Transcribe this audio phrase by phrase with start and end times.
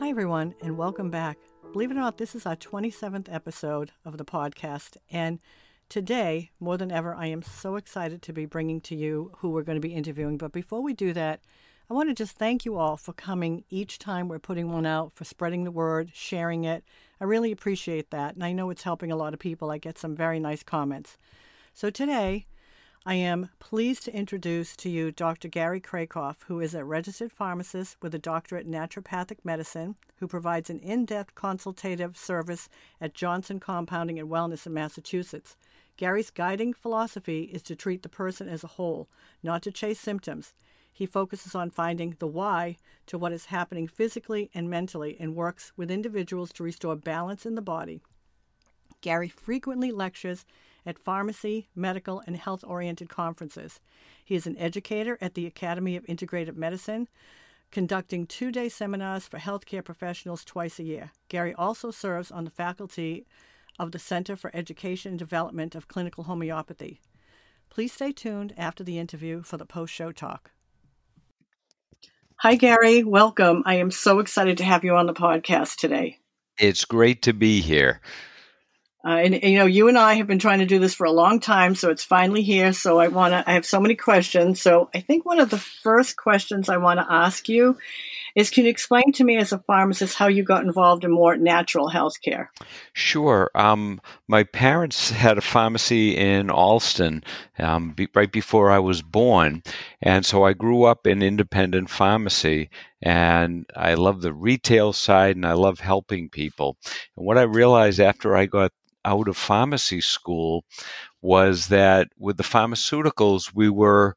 [0.00, 1.36] Hi, everyone, and welcome back.
[1.74, 4.96] Believe it or not, this is our 27th episode of the podcast.
[5.10, 5.40] And
[5.90, 9.62] today, more than ever, I am so excited to be bringing to you who we're
[9.62, 10.38] going to be interviewing.
[10.38, 11.42] But before we do that,
[11.90, 15.12] I want to just thank you all for coming each time we're putting one out,
[15.14, 16.82] for spreading the word, sharing it.
[17.20, 18.36] I really appreciate that.
[18.36, 19.70] And I know it's helping a lot of people.
[19.70, 21.18] I get some very nice comments.
[21.74, 22.46] So today,
[23.06, 25.48] I am pleased to introduce to you Dr.
[25.48, 30.68] Gary Kracoff, who is a registered pharmacist with a doctorate in naturopathic medicine, who provides
[30.68, 32.68] an in depth consultative service
[33.00, 35.56] at Johnson Compounding and Wellness in Massachusetts.
[35.96, 39.08] Gary's guiding philosophy is to treat the person as a whole,
[39.42, 40.52] not to chase symptoms.
[40.92, 45.72] He focuses on finding the why to what is happening physically and mentally and works
[45.74, 48.02] with individuals to restore balance in the body.
[49.00, 50.44] Gary frequently lectures
[50.86, 53.80] at pharmacy, medical, and health oriented conferences.
[54.24, 57.08] He is an educator at the Academy of Integrative Medicine,
[57.70, 61.12] conducting two day seminars for healthcare professionals twice a year.
[61.28, 63.26] Gary also serves on the faculty
[63.78, 67.00] of the Center for Education and Development of Clinical Homeopathy.
[67.70, 70.50] Please stay tuned after the interview for the post show talk.
[72.36, 73.04] Hi, Gary.
[73.04, 73.62] Welcome.
[73.66, 76.18] I am so excited to have you on the podcast today.
[76.58, 78.00] It's great to be here.
[79.04, 81.06] Uh, and, and, you know, you and I have been trying to do this for
[81.06, 82.72] a long time, so it's finally here.
[82.72, 84.60] So I want to, I have so many questions.
[84.60, 87.78] So I think one of the first questions I want to ask you
[88.34, 91.36] is can you explain to me as a pharmacist how you got involved in more
[91.36, 92.50] natural health care?
[92.92, 93.50] Sure.
[93.54, 97.24] Um, my parents had a pharmacy in Allston
[97.58, 99.62] um, be, right before I was born.
[100.02, 102.70] And so I grew up in independent pharmacy
[103.02, 106.76] and I love the retail side and I love helping people.
[107.16, 108.72] And what I realized after I got
[109.04, 110.64] out of pharmacy school
[111.22, 114.14] was that with the pharmaceuticals, we were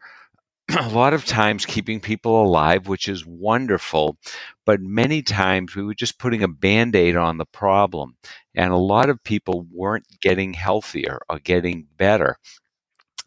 [0.79, 4.17] a lot of times keeping people alive, which is wonderful,
[4.65, 8.15] but many times we were just putting a band aid on the problem.
[8.55, 12.37] And a lot of people weren't getting healthier or getting better.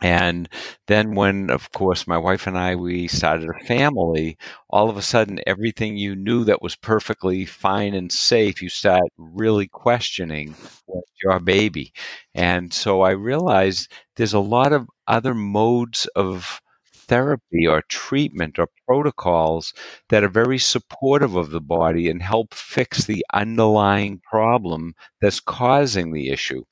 [0.02, 0.48] And
[0.88, 4.36] then when, of course, my wife and I, we started a family,
[4.68, 9.04] all of a sudden, everything you knew that was perfectly fine and safe, you start
[9.16, 10.54] really questioning
[10.86, 11.92] what's your baby.
[12.34, 16.60] And so I realized there's a lot of other modes of
[17.08, 19.72] therapy or treatment or protocols
[20.08, 26.12] that are very supportive of the body and help fix the underlying problem that's causing
[26.12, 26.62] the issue.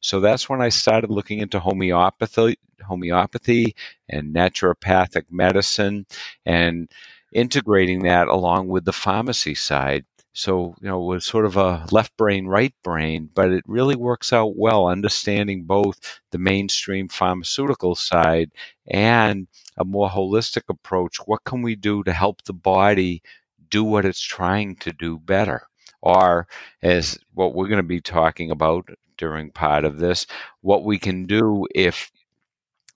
[0.00, 2.56] So that's when I started looking into homeopathy,
[2.86, 3.74] homeopathy
[4.08, 6.06] and naturopathic medicine
[6.44, 6.90] and
[7.32, 10.04] integrating that along with the pharmacy side.
[10.36, 13.94] So, you know, it was sort of a left brain, right brain, but it really
[13.94, 18.50] works out well understanding both the mainstream pharmaceutical side
[18.88, 19.46] and
[19.76, 21.18] a more holistic approach.
[21.26, 23.22] What can we do to help the body
[23.70, 25.68] do what it's trying to do better?
[26.02, 26.48] Or,
[26.82, 30.26] as what we're going to be talking about during part of this,
[30.62, 32.10] what we can do if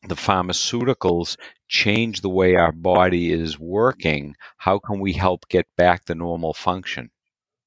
[0.09, 1.37] the pharmaceuticals
[1.69, 6.53] change the way our body is working, how can we help get back the normal
[6.55, 7.10] function?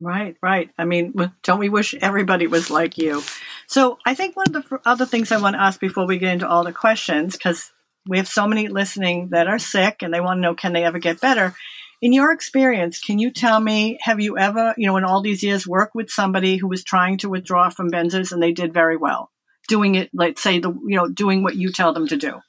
[0.01, 0.69] Right, right.
[0.77, 1.13] I mean,
[1.43, 3.21] don't we wish everybody was like you?
[3.67, 6.33] So, I think one of the other things I want to ask before we get
[6.33, 7.71] into all the questions, because
[8.07, 10.83] we have so many listening that are sick and they want to know can they
[10.83, 11.55] ever get better
[12.01, 15.43] in your experience can you tell me have you ever you know in all these
[15.43, 18.97] years worked with somebody who was trying to withdraw from benzos and they did very
[18.97, 19.29] well
[19.67, 22.39] doing it let's say the you know doing what you tell them to do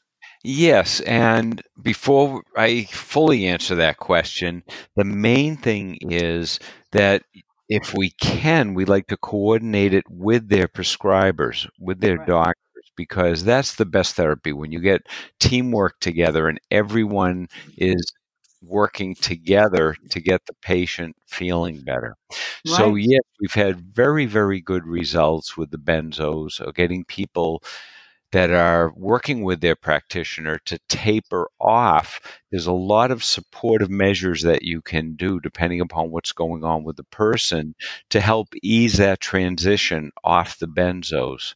[0.45, 4.65] Yes, and before I fully answer that question,
[4.97, 6.59] the main thing is
[6.93, 7.25] that
[7.69, 12.27] if we can, we like to coordinate it with their prescribers, with their right.
[12.27, 12.57] doctors
[12.97, 15.07] because that's the best therapy when you get
[15.41, 17.49] teamwork together and everyone
[17.79, 18.13] is
[18.63, 22.15] working together to get the patient feeling better.
[22.31, 22.77] Right.
[22.77, 27.63] So yes, we've had very very good results with the benzos of getting people
[28.33, 32.21] that are working with their practitioner to taper off.
[32.51, 36.83] There's a lot of supportive measures that you can do depending upon what's going on
[36.83, 37.75] with the person
[38.11, 41.55] to help ease that transition off the benzos.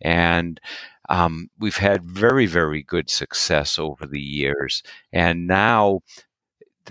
[0.00, 0.60] And
[1.08, 4.82] um, we've had very, very good success over the years.
[5.12, 6.00] And now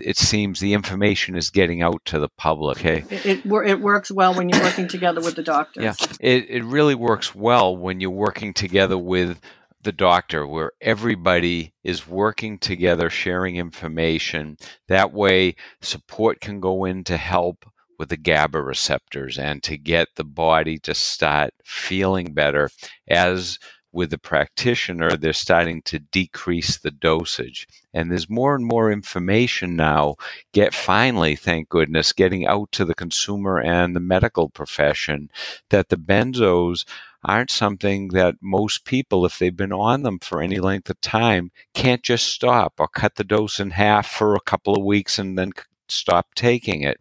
[0.00, 2.78] it seems the information is getting out to the public.
[2.78, 5.84] Hey, it, it, it, works well when you're working together with the doctors.
[5.84, 9.40] Yeah, it, it really works well when you're working together with
[9.82, 14.56] the doctor, where everybody is working together, sharing information.
[14.88, 17.66] That way, support can go in to help
[17.98, 22.70] with the GABA receptors and to get the body to start feeling better
[23.08, 23.58] as
[23.92, 27.68] with the practitioner, they're starting to decrease the dosage.
[27.92, 30.16] And there's more and more information now,
[30.52, 35.30] get finally, thank goodness, getting out to the consumer and the medical profession
[35.68, 36.84] that the benzos
[37.24, 41.52] aren't something that most people, if they've been on them for any length of time,
[41.74, 45.38] can't just stop or cut the dose in half for a couple of weeks and
[45.38, 45.52] then
[45.92, 46.98] stop taking it.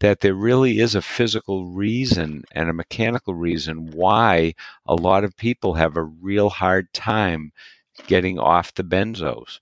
[0.00, 4.54] That there really is a physical reason and a mechanical reason why
[4.86, 7.52] a lot of people have a real hard time
[8.06, 9.60] getting off the benzos.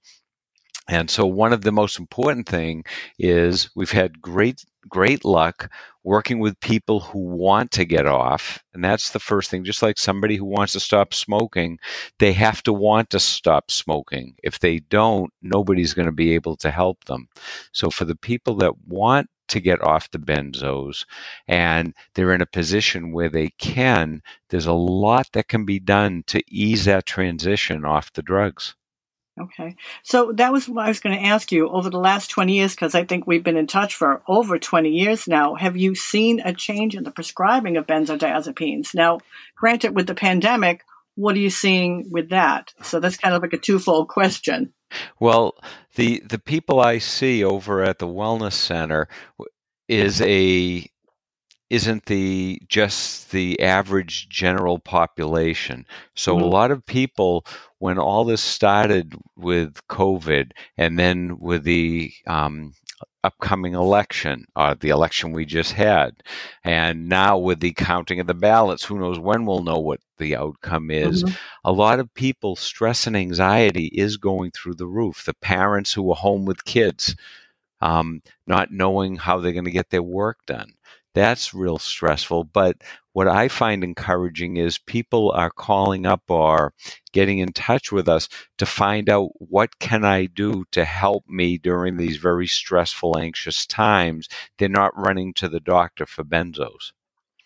[0.89, 2.85] And so one of the most important thing
[3.19, 5.71] is we've had great great luck
[6.03, 8.63] working with people who want to get off.
[8.73, 9.65] And that's the first thing.
[9.65, 11.79] Just like somebody who wants to stop smoking,
[12.19, 14.35] they have to want to stop smoking.
[14.43, 17.29] If they don't, nobody's going to be able to help them.
[17.73, 21.05] So for the people that want to get off the benzos
[21.49, 26.23] and they're in a position where they can, there's a lot that can be done
[26.29, 28.75] to ease that transition off the drugs.
[29.39, 29.77] Okay.
[30.03, 31.69] So that was what I was going to ask you.
[31.69, 34.91] Over the last 20 years, because I think we've been in touch for over 20
[34.91, 38.95] years now, have you seen a change in the prescribing of benzodiazepines?
[38.95, 39.21] Now,
[39.57, 40.83] granted, with the pandemic,
[41.15, 42.73] what are you seeing with that?
[42.83, 44.73] So that's kind of like a twofold question.
[45.21, 45.55] Well,
[45.95, 49.09] the the people I see over at the wellness center
[49.89, 50.91] is a
[51.71, 55.87] isn't the just the average general population.
[56.15, 56.45] So mm-hmm.
[56.45, 57.47] a lot of people,
[57.79, 62.75] when all this started with COVID, and then with the um,
[63.23, 66.23] upcoming election, uh, the election we just had,
[66.65, 70.35] and now with the counting of the ballots, who knows when we'll know what the
[70.35, 71.23] outcome is.
[71.23, 71.35] Mm-hmm.
[71.65, 75.25] A lot of people, stress and anxiety is going through the roof.
[75.25, 77.15] The parents who are home with kids,
[77.81, 80.75] um, not knowing how they're going to get their work done
[81.15, 82.45] that's real stressful.
[82.45, 86.73] But what I find encouraging is people are calling up or
[87.13, 88.29] getting in touch with us
[88.59, 93.67] to find out what can I do to help me during these very stressful, anxious
[93.67, 94.29] times.
[94.59, 96.93] They're not running to the doctor for benzos.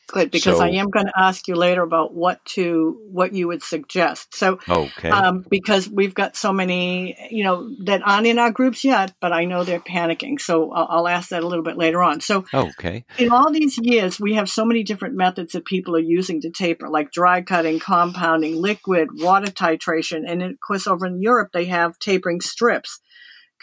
[0.09, 3.49] Good, because so, I am going to ask you later about what to what you
[3.49, 4.35] would suggest.
[4.35, 8.85] So, okay, um, because we've got so many, you know, that aren't in our groups
[8.85, 10.41] yet, but I know they're panicking.
[10.41, 12.21] So I'll, I'll ask that a little bit later on.
[12.21, 16.01] So, okay, in all these years, we have so many different methods that people are
[16.01, 21.23] using to taper, like dry cutting, compounding, liquid, water titration, and of course, over in
[21.23, 23.01] Europe, they have tapering strips.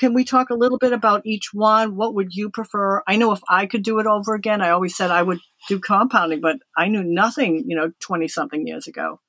[0.01, 1.95] Can we talk a little bit about each one?
[1.95, 3.03] What would you prefer?
[3.05, 5.37] I know if I could do it over again, I always said I would
[5.67, 9.19] do compounding, but I knew nothing, you know, 20 something years ago.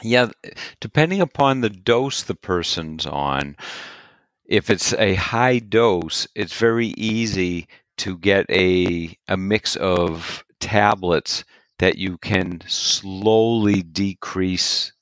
[0.00, 0.28] Yeah,
[0.78, 3.56] depending upon the dose the person's on,
[4.44, 7.66] if it's a high dose, it's very easy
[7.96, 11.44] to get a a mix of tablets
[11.80, 14.92] that you can slowly decrease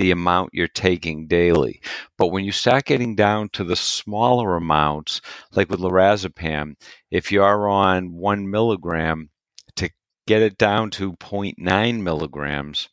[0.00, 1.80] the amount you're taking daily.
[2.16, 5.20] But when you start getting down to the smaller amounts,
[5.52, 6.76] like with lorazepam,
[7.10, 9.28] if you're on one milligram,
[9.76, 9.90] to
[10.26, 12.88] get it down to 0.9 milligrams,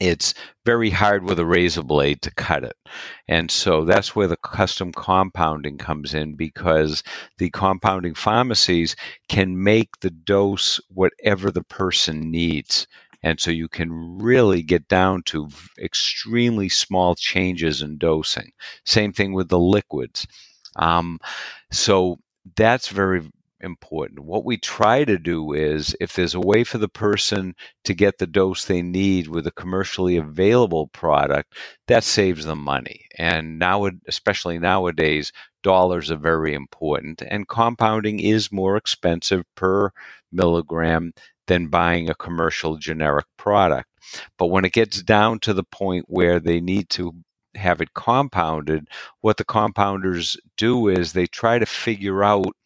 [0.00, 0.34] it's
[0.66, 2.74] very hard with a razor blade to cut it.
[3.28, 7.04] And so that's where the custom compounding comes in because
[7.38, 8.96] the compounding pharmacies
[9.28, 12.88] can make the dose whatever the person needs.
[13.22, 15.48] And so you can really get down to
[15.78, 18.52] extremely small changes in dosing.
[18.84, 20.26] Same thing with the liquids.
[20.76, 21.18] Um,
[21.70, 22.18] so
[22.56, 23.22] that's very
[23.62, 24.20] important.
[24.20, 27.54] What we try to do is if there's a way for the person
[27.84, 31.54] to get the dose they need with a commercially available product,
[31.86, 33.06] that saves them money.
[33.18, 35.32] And now, especially nowadays,
[35.62, 39.92] dollars are very important, and compounding is more expensive per
[40.32, 41.12] milligram
[41.46, 43.88] than buying a commercial generic product.
[44.38, 47.14] But when it gets down to the point where they need to
[47.54, 48.88] have it compounded,
[49.20, 52.56] what the compounders do is they try to figure out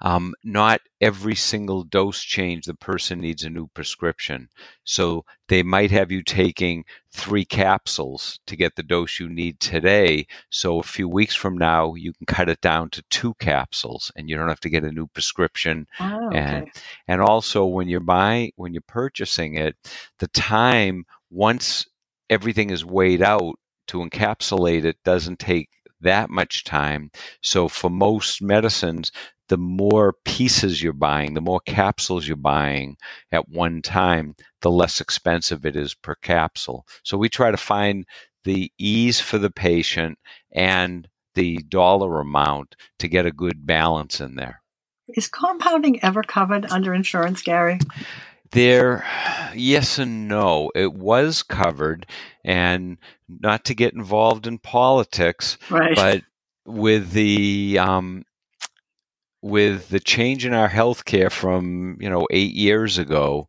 [0.00, 4.48] um, not every single dose change the person needs a new prescription.
[4.84, 10.26] So they might have you taking three capsules to get the dose you need today.
[10.50, 14.28] So a few weeks from now, you can cut it down to two capsules, and
[14.28, 15.86] you don't have to get a new prescription.
[16.00, 16.38] Oh, okay.
[16.38, 16.70] And
[17.08, 19.76] and also when you're buying when you're purchasing it,
[20.18, 21.86] the time once
[22.30, 23.54] everything is weighed out
[23.88, 25.68] to encapsulate it doesn't take
[26.00, 27.10] that much time.
[27.42, 29.12] So for most medicines,
[29.52, 32.96] the more pieces you're buying, the more capsules you're buying
[33.30, 36.86] at one time, the less expensive it is per capsule.
[37.02, 38.06] So we try to find
[38.44, 40.18] the ease for the patient
[40.52, 44.62] and the dollar amount to get a good balance in there.
[45.08, 47.78] Is compounding ever covered under insurance, Gary?
[48.52, 49.04] There,
[49.54, 50.72] yes and no.
[50.74, 52.06] It was covered,
[52.42, 52.96] and
[53.28, 55.94] not to get involved in politics, Right.
[55.94, 56.22] but
[56.64, 58.24] with the um,
[59.42, 63.48] with the change in our healthcare from you know eight years ago,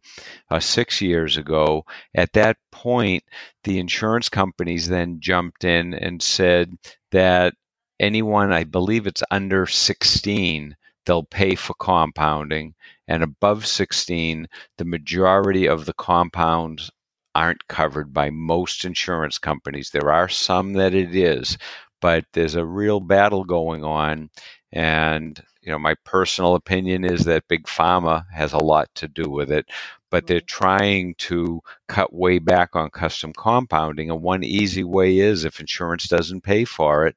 [0.50, 1.86] uh, six years ago,
[2.16, 3.24] at that point,
[3.64, 6.76] the insurance companies then jumped in and said
[7.12, 7.54] that
[8.00, 12.74] anyone, I believe it's under sixteen, they'll pay for compounding,
[13.08, 14.48] and above sixteen,
[14.78, 16.92] the majority of the compounds
[17.36, 19.92] aren't covered by most insurance companies.
[19.92, 21.58] There are some that it is,
[22.02, 24.30] but there's a real battle going on,
[24.72, 29.30] and you know, my personal opinion is that big pharma has a lot to do
[29.30, 29.68] with it,
[30.12, 34.12] but they're trying to cut way back on custom compounding.
[34.12, 37.16] And one easy way is if insurance doesn't pay for it,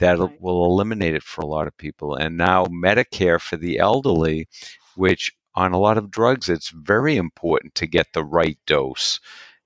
[0.00, 0.40] that Right.
[0.40, 2.14] will eliminate it for a lot of people.
[2.16, 4.48] And now Medicare for the elderly,
[4.96, 9.20] which on a lot of drugs, it's very important to get the right dose.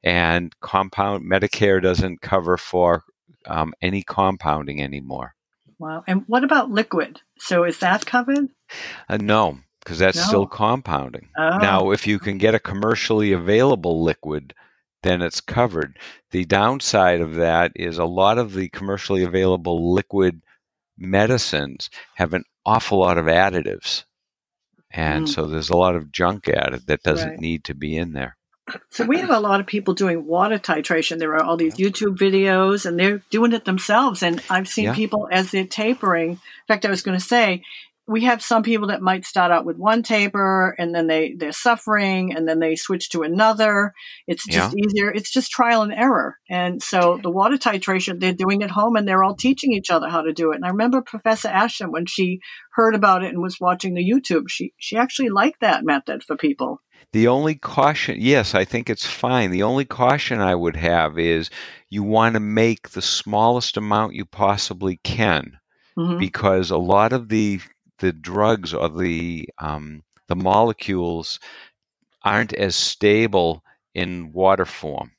[0.05, 3.05] And compound Medicare doesn't cover for
[3.47, 5.35] um, any compounding anymore.
[5.85, 6.03] Wow.
[6.07, 7.21] And what about liquid?
[7.39, 8.49] So is that covered?
[9.07, 11.29] Uh, no, because that's still compounding.
[11.37, 11.59] Oh.
[11.59, 14.55] Now, if you can get a commercially available liquid,
[15.03, 15.99] then it's covered.
[16.31, 20.43] The downside of that is a lot of the commercially available liquid
[20.97, 24.05] medicines have an awful lot of additives.
[24.91, 25.29] And Mm.
[25.29, 27.41] so there's a lot of junk added that doesn't Right.
[27.41, 28.39] need to be in there.
[28.91, 31.19] So we have a lot of people doing water titration.
[31.19, 34.23] There are all these YouTube videos and they're doing it themselves.
[34.23, 34.95] And I've seen Yeah.
[34.95, 36.31] people as they're tapering.
[36.31, 37.63] In fact, I was going to say,
[38.07, 41.53] we have some people that might start out with one taper and then they, they're
[41.53, 43.95] suffering and then they switch to another.
[44.27, 45.11] It's just easier.
[45.11, 46.37] It's just trial and error.
[46.51, 50.09] And so the water titration, they're doing at home and they're all teaching each other
[50.09, 50.57] how to do it.
[50.57, 52.41] And I remember Professor Ashton, when she
[52.73, 56.37] heard about it and was watching the YouTube, she, she actually liked that method for
[56.37, 56.83] people.
[57.15, 59.51] The only caution, yes, I think it's fine.
[59.51, 61.49] The only caution I would have is
[61.89, 65.59] you want to make the smallest amount you possibly can.
[65.97, 66.19] Mhm.
[66.19, 67.61] because a lot of the
[68.01, 71.41] the drugs or the um, the molecules
[72.23, 73.63] aren't as stable
[73.95, 75.13] in water form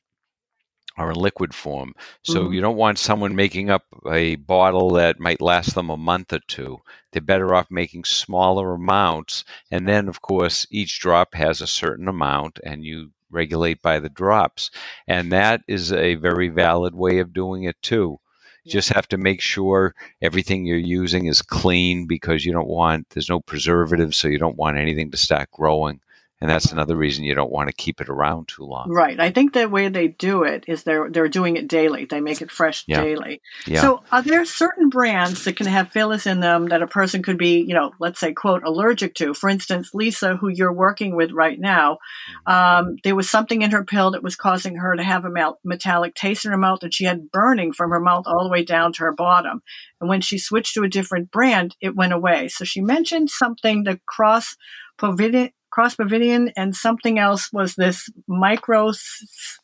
[0.97, 1.93] or in liquid form.
[2.23, 2.51] So Mhm.
[2.51, 6.39] you don't want someone making up a bottle that might last them a month or
[6.47, 6.79] two.
[7.11, 12.07] They're better off making smaller amounts, and then of course each drop has a certain
[12.07, 14.69] amount, and you regulate by the drops,
[15.07, 18.19] and that is a very valid way of doing it too.
[18.63, 23.09] You just have to make sure everything you're using is clean because you don't want
[23.09, 25.99] there's no preservatives, so you don't want anything to start growing,
[26.45, 28.85] and that's another reason you don't want to keep it around too long.
[28.91, 29.19] Right.
[29.19, 32.05] I think the way they do it is they're they're doing it daily.
[32.05, 33.01] They make it fresh Yeah.
[33.01, 33.41] daily.
[33.65, 33.81] Yeah.
[33.81, 37.39] So are there certain brands that can have fillers in them that a person could
[37.39, 39.33] be, you know, let's say quote allergic to?
[39.33, 41.97] For instance, Lisa, who you're working with right now,
[42.47, 42.51] Mm-hmm.
[42.89, 46.13] um, there was something in her pill that was causing her to have a metallic
[46.13, 48.93] taste in her mouth, and she had burning from her mouth all the way down
[48.93, 49.61] to her bottom.
[49.99, 52.49] And when she switched to a different brand, it went away.
[52.49, 54.55] So she mentioned something the cross
[55.75, 58.91] crospovidone, and something else was this micro,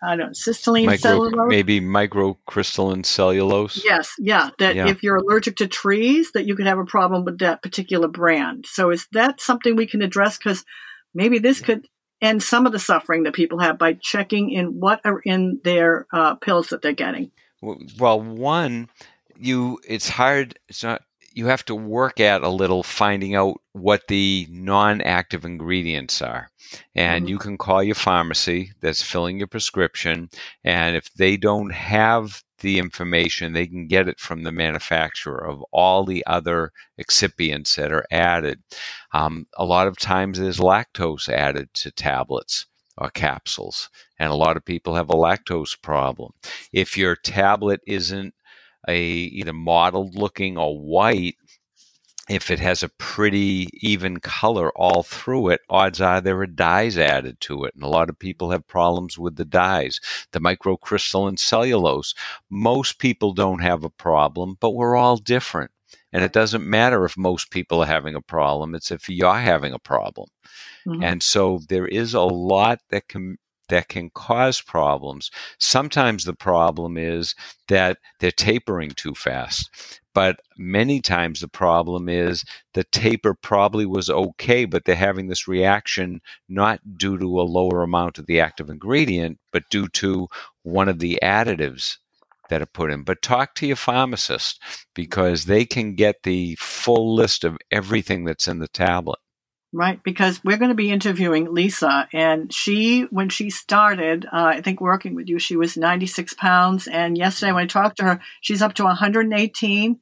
[0.04, 1.50] I don't know, micro, cellulose.
[1.50, 3.84] maybe microcrystalline cellulose.
[3.84, 4.50] Yes, yeah.
[4.60, 4.88] That Yeah.
[4.88, 8.66] if you're allergic to trees, that you could have a problem with that particular brand.
[8.68, 10.38] So is that something we can address?
[10.38, 10.66] Because
[11.14, 11.88] maybe this could
[12.22, 16.06] end some of the suffering that people have by checking in what are in their
[16.14, 17.32] uh, pills that they're getting.
[17.62, 18.90] Well, one,
[19.40, 20.58] you it's hard.
[20.68, 21.02] It's not.
[21.34, 26.52] You have to work at a little finding out what the non-active ingredients are,
[26.94, 27.30] and Mhm.
[27.30, 30.30] you can call your pharmacy that's filling your prescription,
[30.66, 35.64] and if they don't have the information, they can get it from the manufacturer of
[35.72, 38.62] all the other excipients that are added.
[39.14, 42.66] Um, a lot of times, there's lactose added to tablets
[42.98, 46.34] or capsules, and a lot of people have a lactose problem
[46.74, 48.34] if your tablet isn't
[48.88, 51.36] a either mottled looking or white
[52.30, 56.98] if it has a pretty even color all through it odds are there are dyes
[56.98, 60.00] added to it and a lot of people have problems with the dyes.
[60.32, 62.14] The microcrystalline cellulose
[62.50, 65.72] most people don't have a problem but we're all different.
[66.14, 69.74] And it doesn't matter if most people are having a problem it's if you're having
[69.74, 70.28] a problem.
[70.88, 71.04] Mhm.
[71.04, 73.38] and so there is a lot that can
[73.72, 75.32] that can cause problems.
[75.60, 77.34] Sometimes the problem is
[77.68, 80.00] that they're tapering too fast.
[80.14, 85.48] But many times the problem is the taper probably was okay, but they're having this
[85.48, 90.28] reaction not due to a lower amount of the active ingredient, but due to
[90.64, 91.98] one of the additives
[92.50, 93.04] that are put in.
[93.04, 94.62] But talk to your pharmacist
[94.94, 99.20] because they can get the full list of everything that's in the tablet.
[99.74, 104.62] Right, because we're going to be interviewing Lisa, and she, when she started, uh, I
[104.62, 106.88] think working with you, she was 96 pounds.
[106.88, 110.00] And yesterday, when I talked to her, she's up to 118.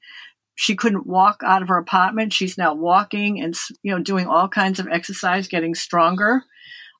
[0.56, 2.34] She couldn't walk out of her apartment.
[2.34, 6.42] She's now walking and you know doing all kinds of exercise, getting stronger.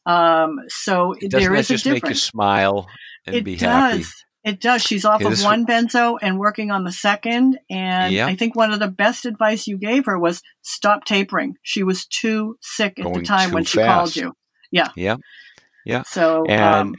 [0.06, 2.04] Um, so there is a just difference.
[2.04, 2.88] make you smile
[3.26, 3.98] and it be does.
[3.98, 4.06] happy?
[4.50, 4.82] It does.
[4.82, 7.60] She's off of one benzo and working on the second.
[7.70, 8.14] And.
[8.28, 11.56] I think one of the best advice you gave her was stop tapering.
[11.62, 14.34] She was too sick at the time when she called you.
[14.72, 14.90] Yeah.
[14.96, 15.18] Yeah.
[15.86, 16.04] Yeah.
[16.04, 16.96] So, And um,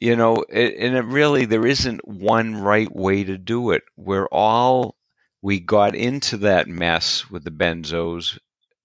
[0.00, 3.82] you know, it, and it really there isn't one right way to do it.
[3.96, 4.96] We're all
[5.42, 8.38] we got into that mess with the benzos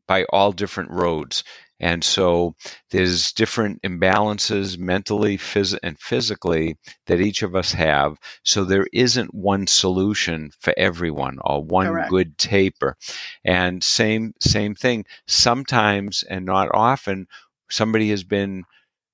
[0.07, 1.43] by all different roads.
[1.79, 2.55] And so
[2.91, 8.17] there's different imbalances mentally phys- and physically that each of us have.
[8.43, 12.09] So there isn't one solution for everyone or one Correct.
[12.09, 12.97] good taper.
[13.45, 15.05] And same same thing.
[15.27, 17.27] Sometimes and not often
[17.69, 18.65] somebody has been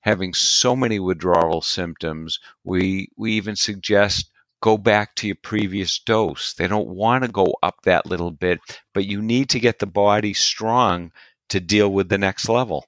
[0.02, 4.32] having so many withdrawal symptoms, we we even suggest
[4.62, 6.54] go back to your previous dose.
[6.54, 8.60] They don't want to go up that little bit,
[8.94, 11.12] but you need to get the body strong
[11.50, 12.86] to deal with the next level.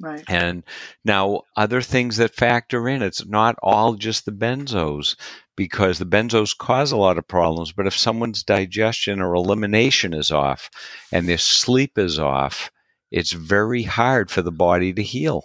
[0.00, 0.24] right.
[0.28, 0.62] And
[1.04, 5.16] now other things that factor in, it's not all just the benzos
[5.56, 10.30] because the benzos cause a lot of problems, but if someone's digestion or elimination is
[10.30, 10.70] off
[11.10, 12.70] and their sleep is off,
[13.10, 15.44] it's very hard for the body to heal.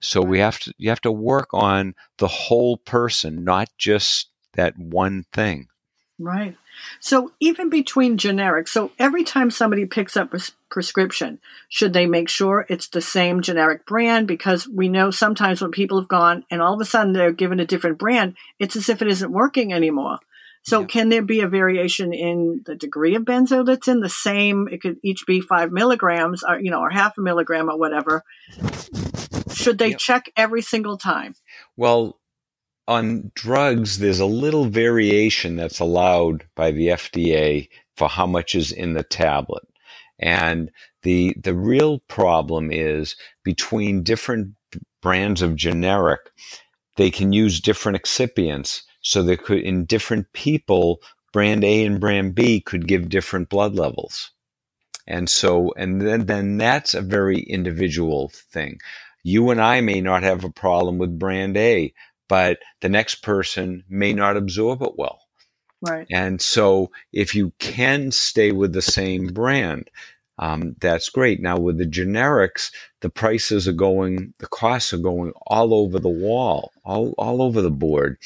[0.00, 4.76] So we have to you have to work on the whole person, not just that
[4.78, 5.68] one thing.
[6.18, 6.56] Right.
[7.00, 10.40] So even between generics, so every time somebody picks up a
[10.70, 14.26] prescription, should they make sure it's the same generic brand?
[14.28, 17.60] Because we know sometimes when people have gone and all of a sudden they're given
[17.60, 20.18] a different brand, it's as if it isn't working anymore.
[20.62, 20.86] So Yeah.
[20.86, 24.68] can there be a variation in the degree of benzo that's in the same?
[24.70, 28.24] It could each be five milligrams, or you know, or half a milligram, or whatever.
[29.52, 29.98] Should they Yep.
[29.98, 31.34] check every single time?
[31.76, 32.18] Well,
[32.88, 38.72] on drugs, there's a little variation that's allowed by the FDA for how much is
[38.72, 39.64] in the tablet.
[40.18, 40.70] And
[41.02, 44.54] the the real problem is between different
[45.02, 46.20] brands of generic,
[46.96, 48.82] they can use different excipients.
[49.02, 51.00] So they could in different people,
[51.32, 54.30] brand A and brand B could give different blood levels.
[55.06, 58.78] And so and then then that's a very individual thing.
[59.24, 61.92] You and I may not have a problem with brand A,
[62.28, 65.20] but the next person may not absorb it well.
[65.82, 66.06] Right.
[66.10, 69.90] And so if you can stay with the same brand,
[70.38, 71.40] um, that's great.
[71.40, 76.08] Now with the generics, the prices are going, the costs are going all over the
[76.08, 78.18] wall, all, all over the board.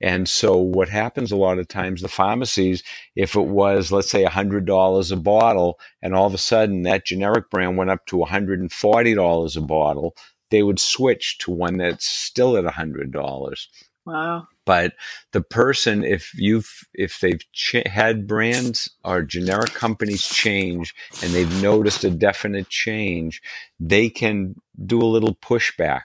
[0.00, 2.84] And so what happens a lot of times, the pharmacies,
[3.16, 7.50] if it was, let's say, $100 a bottle, and all of a sudden that generic
[7.50, 10.14] brand went up to $140 a bottle,
[10.50, 13.66] they would switch to one that's still at $100
[14.06, 14.48] Wow.
[14.66, 14.94] but
[15.32, 21.62] the person if you've if they've ch- had brands or generic companies change and they've
[21.62, 23.42] noticed a definite change
[23.80, 24.54] they can
[24.86, 26.02] do a little pushback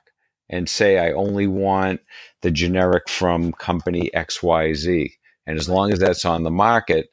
[0.49, 2.01] and say i only want
[2.41, 5.12] the generic from company xyz
[5.47, 7.10] and as long as that's on the market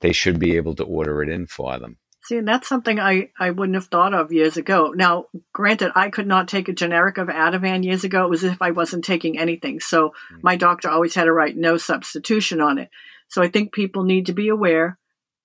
[0.00, 3.28] they should be able to order it in for them See, and that's something I,
[3.38, 4.94] I wouldn't have thought of years ago.
[4.96, 8.24] Now, granted, I could not take a generic of Ativan years ago.
[8.24, 9.80] It was as if I wasn't taking anything.
[9.80, 10.38] So hmm.
[10.42, 12.88] my doctor always had to write no substitution on it.
[13.28, 14.98] So I think people need to be aware,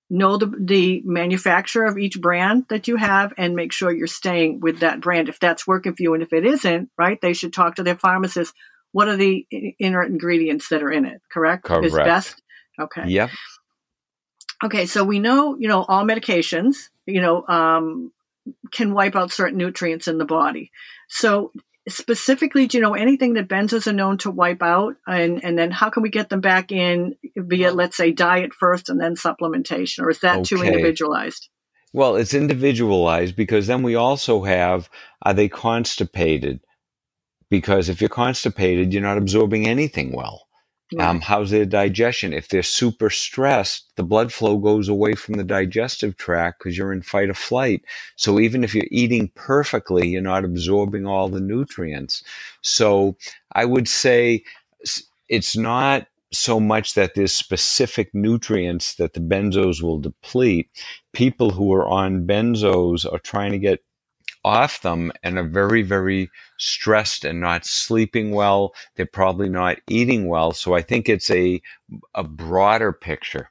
[0.10, 4.62] know the, the manufacturer of each brand that you have, and make sure you're staying
[4.62, 6.14] with that brand if that's working for you.
[6.14, 8.54] And if it isn't, right, they should talk to their pharmacist.
[8.94, 9.46] What are the
[9.80, 11.22] inner ingredients that are in it?
[11.30, 11.70] Correct?
[11.84, 12.08] Is Correct.
[12.08, 12.42] best?
[12.80, 13.04] Okay.
[13.08, 13.32] yep
[14.64, 18.12] Okay, so we know, you know, all medications, you know, um,
[18.72, 20.72] can wipe out certain nutrients in the body.
[21.08, 21.52] So
[21.88, 24.96] specifically, do you know anything that benzos are known to wipe out?
[25.08, 28.90] And, and then how can we get them back in via, let's say, diet first
[28.90, 30.04] and then supplementation?
[30.04, 31.50] Or is that too individualized?
[31.94, 34.90] Well, it's individualized because then we also have
[35.24, 36.60] are they constipated?
[37.50, 40.49] Because if you're constipated, you're not absorbing anything well.
[40.98, 42.34] Um, how's their digestion?
[42.34, 46.92] If they're super stressed, the blood flow goes away from the digestive tract because you're
[46.92, 47.84] in fight or flight.
[48.16, 52.24] So even if you're eating perfectly, you're not absorbing all the nutrients.
[52.62, 53.18] So
[53.52, 54.44] I would say
[55.28, 60.70] it's not so much that there's specific nutrients that the benzos will deplete.
[61.14, 63.84] People who are on benzos are trying to get
[64.44, 68.74] off them and are very, very stressed and not sleeping well.
[68.96, 70.52] They're probably not eating well.
[70.54, 71.62] So I think it's a,
[72.16, 73.50] a broader picture.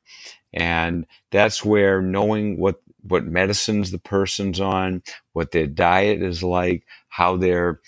[0.53, 6.85] And that's where knowing what what medicines the person's on, what their diet is like,
[7.09, 7.81] how their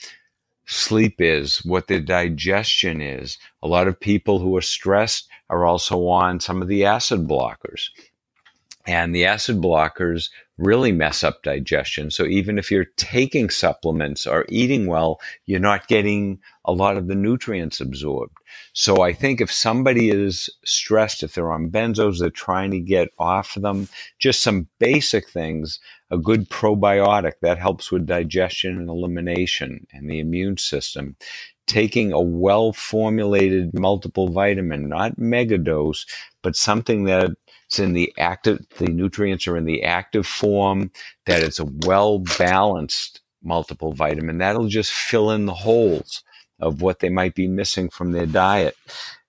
[0.66, 3.36] sleep is, what their digestion is.
[3.62, 7.90] A lot of people who are stressed are also on some of the acid blockers.
[8.86, 12.10] And the acid blockers really mess up digestion.
[12.10, 17.08] So even if you're taking supplements or eating well, you're not getting a lot of
[17.08, 18.36] the nutrients absorbed.
[18.74, 23.08] So I think if somebody is stressed, if they're on benzos, they're trying to get
[23.18, 29.86] off them, just some basic things, a good probiotic that helps with digestion and elimination
[29.92, 31.16] and the immune system.
[31.66, 36.04] Taking a well formulated multiple vitamin, not mega dose,
[36.42, 37.30] but something that
[37.70, 40.90] it's in the active, the nutrients are in the active form,
[41.26, 44.38] that it's a well balanced multiple vitamin.
[44.38, 46.24] That'll just fill in the holes
[46.58, 48.76] of what they might be missing from their diet.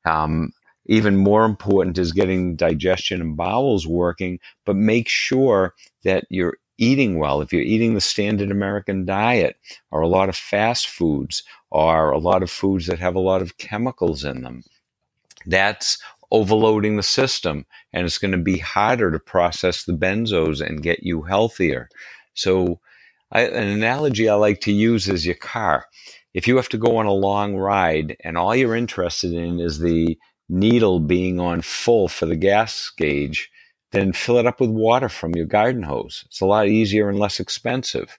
[0.06, 0.54] Um,
[0.88, 7.20] even more important is getting digestion and bowels working, but make sure that you're eating
[7.20, 7.42] well.
[7.42, 9.56] If you're eating the standard American diet
[9.92, 13.44] or a lot of fast foods or a lot of foods that have a lot
[13.44, 14.64] of chemicals in them,
[15.46, 20.84] that's overloading the system and it's going to be harder to process the benzos and
[20.84, 21.90] get you healthier.
[22.34, 22.80] So,
[23.32, 25.86] I, an analogy I like to use is your car.
[26.34, 29.80] If you have to go on a long ride and all you're interested in is
[29.80, 30.18] the
[30.50, 33.50] needle being on full for the gas gauge,
[33.92, 36.24] then fill it up with water from your garden hose.
[36.28, 38.18] It's a lot easier and less expensive,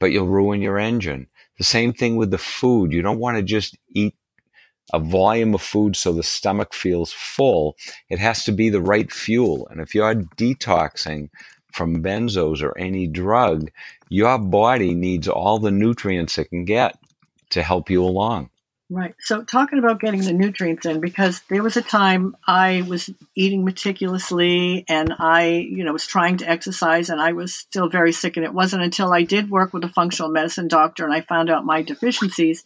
[0.00, 1.28] but you'll ruin your engine.
[1.58, 2.92] The same thing with the food.
[2.92, 4.14] You don't want to just eat
[4.92, 7.76] a volume of food so the stomach feels full,
[8.08, 9.66] it has to be the right fuel.
[9.70, 11.30] And if you're detoxing
[11.72, 13.70] from benzos or any drug,
[14.08, 16.98] your body needs all the nutrients it can get
[17.50, 18.50] to help you along.
[18.90, 19.14] Right.
[19.20, 23.64] So, talking about getting the nutrients in, because there was a time I was eating
[23.64, 28.36] meticulously and I, you know, was trying to exercise and I was still very sick.
[28.36, 31.48] And it wasn't until I did work with a functional medicine doctor and I found
[31.48, 32.64] out my deficiencies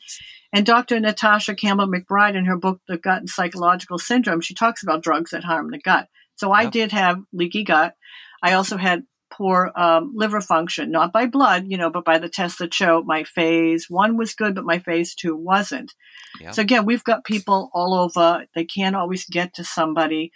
[0.52, 1.00] and Dr.
[1.00, 5.30] Natasha Campbell McBride, in her book, The Gut and Psychological Syndrome, she talks about drugs
[5.30, 6.08] that harm the gut.
[6.36, 6.72] So I yep.
[6.72, 7.94] did have leaky gut.
[8.42, 12.28] I also had poor um, liver function, not by blood, you know, but by the
[12.28, 15.92] tests that show my phase one was good, but my phase two wasn't.
[16.40, 16.54] Yep.
[16.54, 18.46] So again, we've got people all over.
[18.54, 20.32] They can't always get to somebody.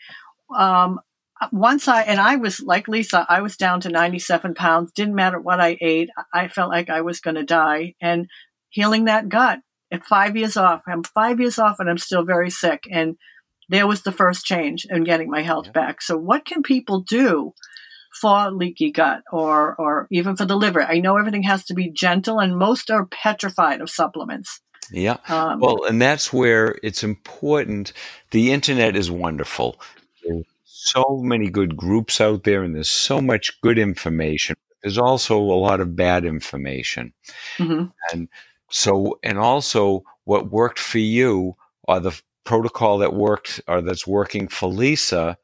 [0.54, 1.00] Um,
[1.52, 4.92] once I, and I was like Lisa, I was down to 97 pounds.
[4.92, 6.10] Didn't matter what I ate.
[6.34, 7.94] I felt like I was going to die.
[8.00, 8.28] And
[8.68, 10.82] healing that gut at five years off.
[10.86, 12.84] I'm five years off and I'm still very sick.
[12.90, 13.16] And
[13.68, 15.72] there was the first change in getting my health yeah.
[15.72, 16.02] back.
[16.02, 17.54] So what can people do
[18.20, 20.82] for leaky gut or or even for the liver?
[20.82, 24.60] I know everything has to be gentle and most are petrified of supplements.
[24.92, 25.18] Yeah.
[25.28, 27.92] Um, well, and that's where it's important.
[28.32, 29.80] The internet is wonderful.
[30.24, 34.56] There's so many good groups out there and there's so much good information.
[34.82, 37.12] There's also a lot of bad information.
[37.58, 37.86] Mm-hmm.
[38.12, 38.28] And
[38.70, 44.48] so, and also what worked for you or the protocol that worked or that's working
[44.48, 45.36] for Lisa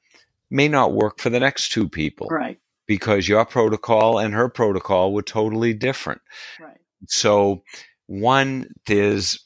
[0.50, 2.28] may not work for the next two people.
[2.28, 2.58] Right.
[2.86, 6.20] Because your protocol and her protocol were totally different.
[6.60, 6.78] Right.
[7.08, 7.62] So,
[8.06, 9.44] one, there's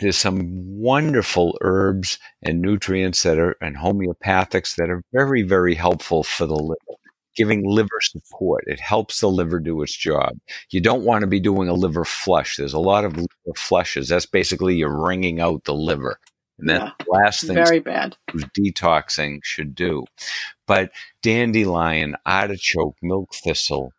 [0.00, 0.40] there's some
[0.80, 6.54] wonderful herbs and nutrients that are and homeopathics that are very very helpful for the
[6.54, 6.98] liver
[7.34, 8.64] giving liver support.
[8.66, 10.38] It helps the liver do its job.
[10.70, 12.56] You don't want to be doing a liver flush.
[12.56, 14.08] There's a lot of liver flushes.
[14.08, 16.18] That's basically you're wringing out the liver.
[16.58, 18.16] And that's yeah, the last thing very bad.
[18.32, 20.04] detoxing should do.
[20.66, 20.92] But
[21.22, 23.92] dandelion, artichoke, milk thistle,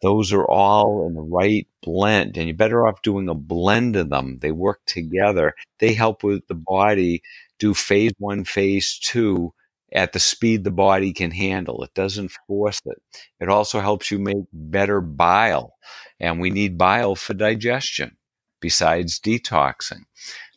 [0.00, 2.36] those are all in the right blend.
[2.36, 4.38] And you're better off doing a blend of them.
[4.40, 5.54] They work together.
[5.80, 7.22] They help with the body
[7.58, 9.52] do phase one, phase two
[9.92, 11.82] at the speed the body can handle.
[11.82, 13.02] It doesn't force it.
[13.40, 15.74] It also helps you make better bile.
[16.20, 18.16] And we need bile for digestion
[18.60, 20.02] besides detoxing.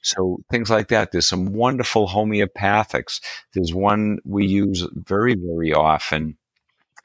[0.02, 1.12] So things like that.
[1.12, 3.22] There's some wonderful homeopathics.
[3.54, 6.38] There's one we use very, very often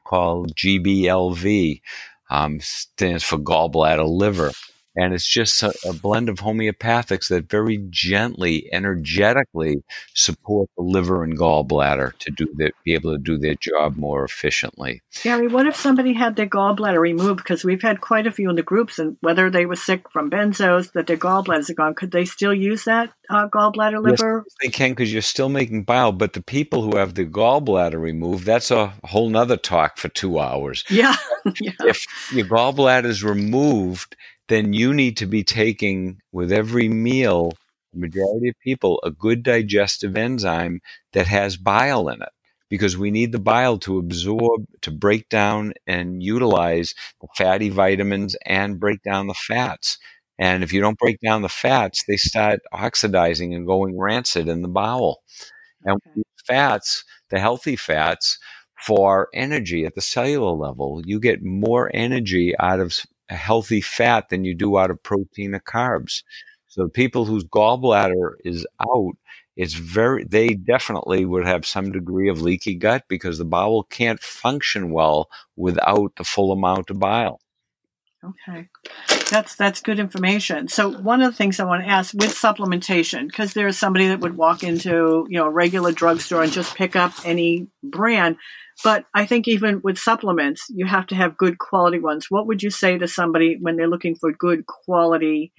[0.05, 1.81] called GBLV.
[2.29, 4.51] Um, stands for gallbladder liver
[4.97, 9.83] and it's just a, a, blend of homeopathics that very gently, energetically
[10.15, 14.25] support the liver and gallbladder to do that, be able to do their job more
[14.25, 15.03] efficiently.
[15.23, 17.39] Gary, what if somebody had their gallbladder removed?
[17.39, 20.31] Because we've had quite a few in the groups, and whether they were sick from
[20.31, 24.45] benzos, that their gallbladders are gone, could they still use that uh, gallbladder liver?
[24.47, 26.13] Yes, they can because you're still making bile.
[26.13, 30.39] But the people who have the gallbladder removed, that's a whole nother talk for two
[30.39, 30.85] hours.
[30.89, 31.17] Yeah.
[31.61, 31.73] yeah.
[31.81, 34.17] If your gallbladder is removed
[34.49, 37.53] then you need to be taking with every meal,
[37.93, 40.81] the majority of people, a good digestive enzyme
[41.13, 42.29] that has bile in it.
[42.69, 48.37] because we need the bile to absorb, to break down and utilize the fatty vitamins
[48.45, 49.99] and break down the fats.
[50.39, 54.63] And if you don't break down the fats, they start oxidizing and going rancid in
[54.63, 55.23] the bowel.
[55.85, 56.23] And Okay.
[56.47, 58.39] fats, the healthy fats,
[58.87, 62.95] for energy at the cellular level, you get more energy out of
[63.29, 66.23] a healthy fat than you do out of protein or carbs.
[66.67, 69.17] So people whose gallbladder is out,
[69.57, 74.21] it's very they definitely would have some degree of leaky gut because the bowel can't
[74.21, 77.41] function well without the full amount of bile.
[78.23, 78.69] Okay.
[79.31, 80.69] That's that's good information.
[80.69, 84.21] So one of the things I want to ask with supplementation, because there's somebody that
[84.21, 88.37] would walk into, you know, a regular drugstore and just pick up any brand.
[88.85, 92.27] But I think even with supplements, you have to have good quality ones.
[92.31, 95.53] What would you say to somebody when they're looking for good quality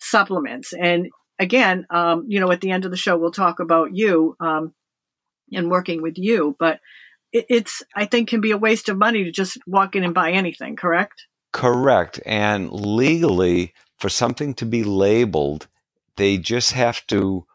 [0.00, 0.72] supplements?
[0.72, 4.36] And again, um, you know, at the end of the show, we'll talk about you
[4.40, 4.74] um,
[5.52, 6.56] and working with you.
[6.58, 6.80] But
[7.32, 10.14] it, it's, I think, can be a waste of money to just walk in and
[10.14, 10.76] buy anything.
[10.76, 11.26] Correct?
[11.52, 12.20] Correct.
[12.26, 15.68] And legally, for something to be labeled,
[16.16, 17.46] they just have to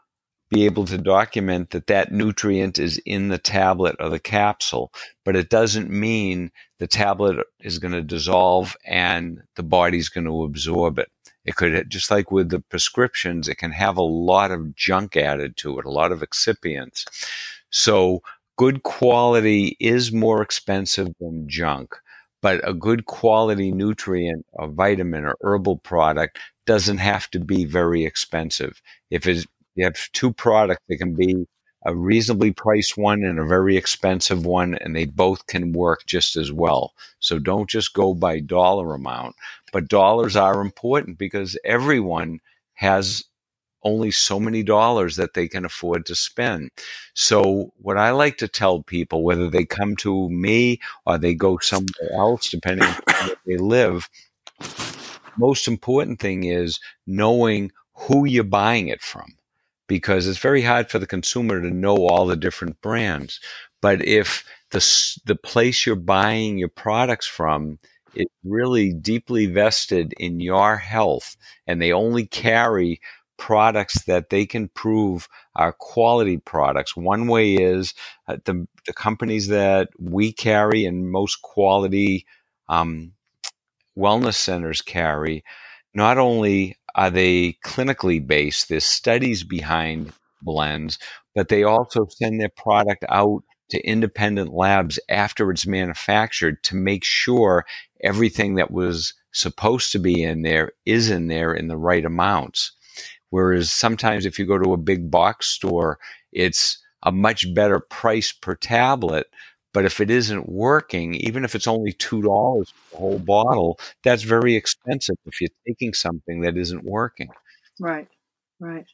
[0.51, 4.91] be able to document that that nutrient is in the tablet or the capsule.
[5.25, 10.43] But it doesn't mean the tablet is going to dissolve and the body's going to
[10.43, 11.09] absorb it.
[11.45, 15.57] It could, just like with the prescriptions, it can have a lot of junk added
[15.57, 17.05] to it, a lot of excipients.
[17.71, 18.21] So,
[18.57, 21.95] good quality is more expensive than junk
[22.41, 28.03] but a good quality nutrient, a vitamin or herbal product doesn't have to be very
[28.05, 28.81] expensive.
[29.09, 31.47] If it's, you have two products, it can be
[31.83, 36.35] a reasonably priced one and a very expensive one, and they both can work just
[36.35, 36.93] as well.
[37.19, 39.35] So don't just go by dollar amount,
[39.73, 42.39] but dollars are important because everyone
[42.75, 43.23] has
[43.83, 46.69] only so many dollars that they can afford to spend.
[47.15, 51.57] So, what I like to tell people, whether they come to me or they go
[51.57, 54.07] somewhere else, depending on where they live,
[55.35, 59.33] most important thing is knowing who you're buying it from
[59.91, 63.41] because it's very hard for the consumer to know all the different brands.
[63.81, 64.79] But if the,
[65.25, 67.77] the place you're buying your products from
[68.15, 71.35] is really deeply vested in your health
[71.67, 73.01] and they only carry
[73.35, 75.27] products that they can prove
[75.57, 76.95] are quality products.
[76.95, 77.93] One way is
[78.29, 82.25] uh, the, the companies that we carry and most quality
[82.69, 83.11] um,
[83.97, 85.43] wellness centers carry,
[85.93, 90.97] not only are they clinically based, there's studies behind blends,
[91.35, 97.03] but they also send their product out to independent labs after it's manufactured to make
[97.03, 97.65] sure
[98.03, 102.73] everything that was supposed to be in there is in there in the right amounts.
[103.29, 105.99] Whereas sometimes if you go to a big box store,
[106.33, 109.27] it's a much better price per tablet.
[109.73, 114.23] But if it isn't working, even if it's only $2 for the whole bottle, that's
[114.23, 117.29] very expensive if you're taking something that isn't working.
[117.79, 118.07] Right,
[118.59, 118.85] right.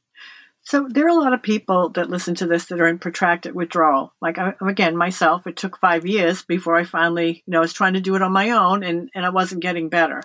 [0.68, 3.56] So there are a lot of people that listen to this that are in protracted
[3.56, 4.14] withdrawal.
[4.22, 7.72] Like I, again, myself, it took five years before I finally, you know, I was
[7.72, 10.22] trying to do it on my own, and and I wasn't getting better.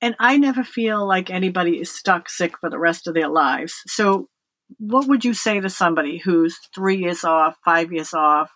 [0.00, 3.74] And I never feel like anybody is stuck sick for the rest of their lives.
[3.88, 4.28] So,
[4.78, 8.52] what would you say to somebody who's three years off, five years off?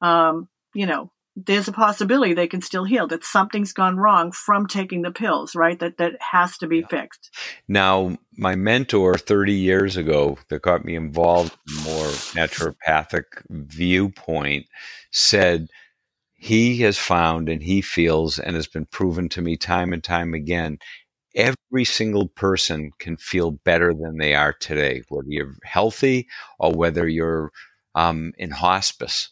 [0.00, 3.06] Um, you know, there's a possibility they can still heal.
[3.06, 5.78] That something's gone wrong from taking the pills, right?
[5.78, 6.86] That that has to be Yeah.
[6.88, 7.30] fixed.
[7.68, 14.66] Now, my mentor 30 years ago that got me involved in more naturopathic viewpoint
[15.12, 15.68] said
[16.34, 20.34] he has found and he feels and has been proven to me time and time
[20.34, 20.78] again
[21.34, 26.26] every single person can feel better than they are today, whether you're healthy
[26.58, 27.52] or whether you're
[27.94, 29.30] um, in hospice,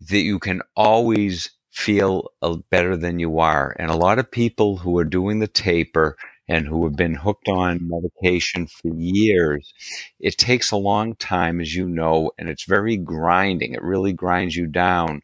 [0.00, 3.74] that you can always feel uh, better than you are.
[3.78, 6.16] And a lot of people who are doing the taper
[6.48, 9.72] and who have been hooked on medication for years,
[10.20, 13.72] it takes a long time, as you know, and it's very grinding.
[13.72, 15.22] It really grinds you down.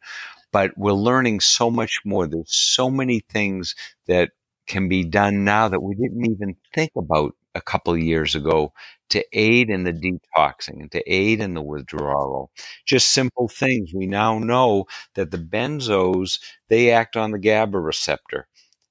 [0.52, 2.26] But we're learning so much more.
[2.26, 3.74] There's so many things
[4.06, 4.30] that
[4.66, 8.72] can be done now that we didn't even think about a couple of years ago
[9.10, 12.50] to aid in the detoxing and to aid in the withdrawal.
[12.86, 13.92] Just simple things.
[13.94, 18.46] We now know that the benzos, they act on the GABA receptor,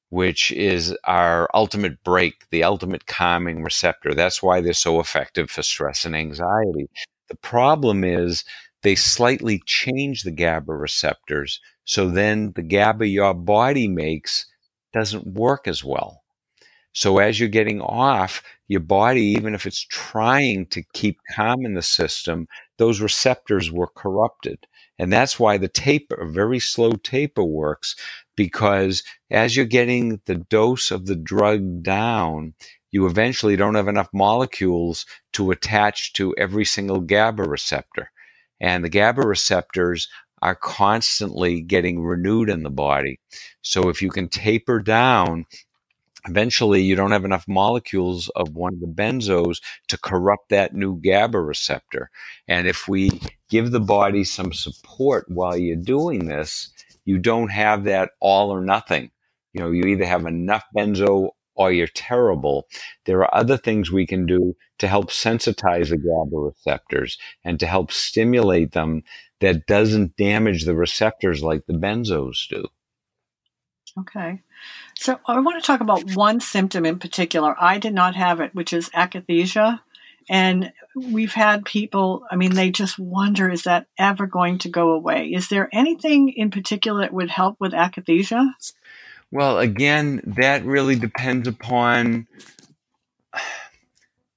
[0.10, 4.14] which is our ultimate brake, the ultimate calming receptor.
[4.14, 6.90] That's why they're so effective for stress and anxiety.
[7.30, 8.44] The problem is
[8.82, 11.60] they slightly change the GABA receptors.
[11.86, 14.46] So then the GABA your body makes
[14.94, 16.19] doesn't work as well.
[16.94, 21.74] So as you're getting off, your body, even if it's trying to keep calm in
[21.74, 22.48] the system,
[22.78, 24.68] those receptors were corrupted.
[24.98, 27.96] And that's why the taper, very slow taper works
[28.36, 32.54] because as you're getting the dose of the drug down,
[32.92, 38.12] you eventually don't have enough molecules to attach to every single GABA receptor.
[38.60, 40.10] And the GABA receptors
[40.42, 43.20] are constantly getting renewed in the body.
[43.62, 45.46] So if you can taper down,
[46.28, 51.00] eventually you don't have enough molecules of one of the benzos to corrupt that new
[51.00, 52.10] GABA receptor.
[52.48, 56.70] And if we give the body some support while you're doing this,
[57.06, 59.12] you don't have that all or nothing.
[59.54, 62.68] You know, you either have enough benzo or you're terrible.
[63.06, 67.68] There are other things we can do to help sensitize the GABA receptors and to
[67.68, 69.04] help stimulate them
[69.42, 72.66] that doesn't damage the receptors like the benzos do.
[73.98, 74.42] Okay.
[74.98, 77.56] So I want to talk about one symptom in particular.
[77.60, 79.80] I did not have it, which is akathisia.
[80.30, 84.92] And we've had people, I mean, they just wonder, is that ever going to go
[84.92, 85.28] away?
[85.28, 88.52] Is there anything in particular that would help with akathisia?
[89.32, 92.28] Well, again, that really depends upon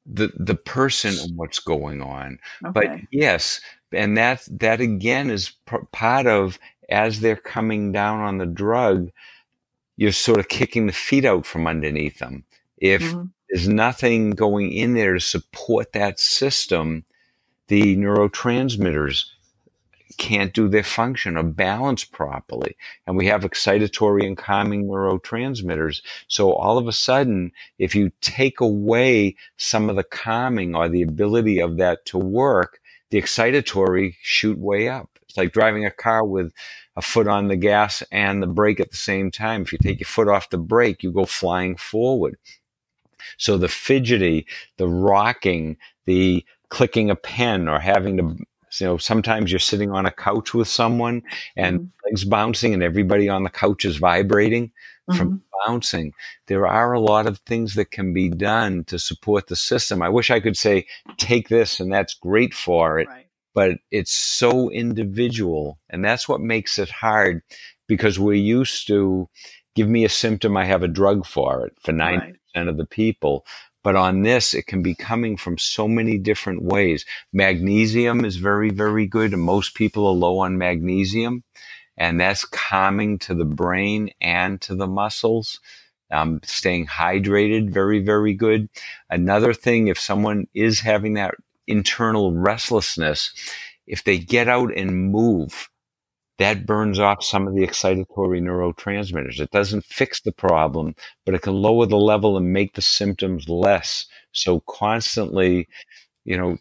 [0.04, 2.38] the the person and what's going on.
[2.64, 2.72] Okay.
[2.72, 3.60] But yes,
[3.92, 5.52] and that that again is
[5.92, 6.58] part of
[6.88, 9.10] as they're coming down on the drug,
[9.96, 12.44] you're sort of kicking the feet out from underneath them.
[12.78, 13.24] If mm-hmm.
[13.48, 17.04] there's nothing going in there to support that system,
[17.68, 19.26] the neurotransmitters
[20.18, 22.76] can't do their function or balance properly.
[23.06, 26.02] And we have excitatory and calming neurotransmitters.
[26.28, 31.02] So all of a sudden, if you take away some of the calming or the
[31.02, 35.11] ability of that to work, the excitatory shoot way up.
[35.32, 36.52] It's like driving a car with
[36.94, 39.62] a foot on the gas and the brake at the same time.
[39.62, 42.36] If you take your foot off the brake, you go flying forward.
[43.38, 48.36] So the fidgety, the rocking, the clicking a pen or having to
[48.80, 51.22] you know, sometimes you're sitting on a couch with someone
[51.56, 52.06] and mm-hmm.
[52.06, 55.16] legs bouncing and everybody on the couch is vibrating mm-hmm.
[55.16, 56.12] from bouncing.
[56.46, 60.02] There are a lot of things that can be done to support the system.
[60.02, 63.08] I wish I could say, take this and that's great for it.
[63.08, 63.21] Right.
[63.54, 65.78] But it's so individual.
[65.90, 67.42] And that's what makes it hard
[67.86, 69.28] because we're used to
[69.74, 72.68] give me a symptom, I have a drug for it for 90% right.
[72.68, 73.44] of the people.
[73.82, 77.04] But on this, it can be coming from so many different ways.
[77.32, 79.32] Magnesium is very, very good.
[79.32, 81.42] And most people are low on magnesium.
[81.96, 85.60] And that's calming to the brain and to the muscles.
[86.10, 88.68] Um, staying hydrated, very, very good.
[89.08, 91.34] Another thing, if someone is having that
[91.66, 93.32] internal restlessness,
[93.86, 95.68] if they get out and move,
[96.38, 99.40] that burns off some of the excitatory neurotransmitters.
[99.40, 100.94] It doesn't fix the problem,
[101.24, 104.06] but it can lower the level and make the symptoms less.
[104.32, 105.68] So constantly,
[106.24, 106.58] you know,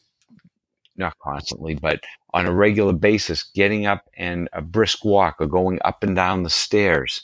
[0.97, 2.01] not constantly, but
[2.33, 6.43] on a regular basis, getting up and a brisk walk or going up and down
[6.43, 7.23] the stairs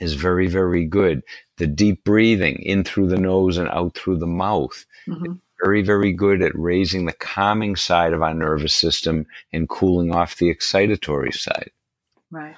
[0.00, 1.22] is very, very good.
[1.58, 4.86] The deep breathing in through the nose and out through the mouth.
[5.08, 10.14] Mm-hmm very, very good at raising the calming side of our nervous system and cooling
[10.14, 11.70] off the excitatory side.
[12.30, 12.56] Right.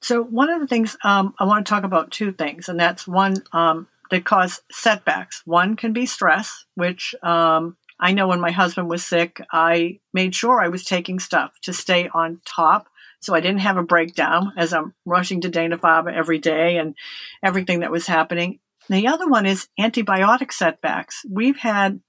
[0.00, 3.06] So, one of the things um, I want to talk about two things, and that's
[3.06, 5.42] one um, that cause setbacks.
[5.46, 10.34] One can be stress, which um, I know when my husband was sick, I made
[10.34, 12.88] sure I was taking stuff to stay on top
[13.24, 16.94] so I didn't have a breakdown as I'm rushing to Dana Farber every day and
[17.42, 18.58] everything that was happening.
[18.90, 21.24] The other one is antibiotic setbacks.
[21.28, 22.00] We've had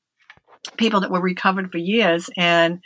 [0.78, 2.80] people that were recovered for years and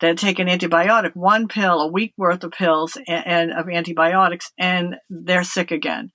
[0.00, 4.50] that take an antibiotic, one pill, a week worth of pills and, and, of antibiotics,
[4.58, 6.10] and they're sick again.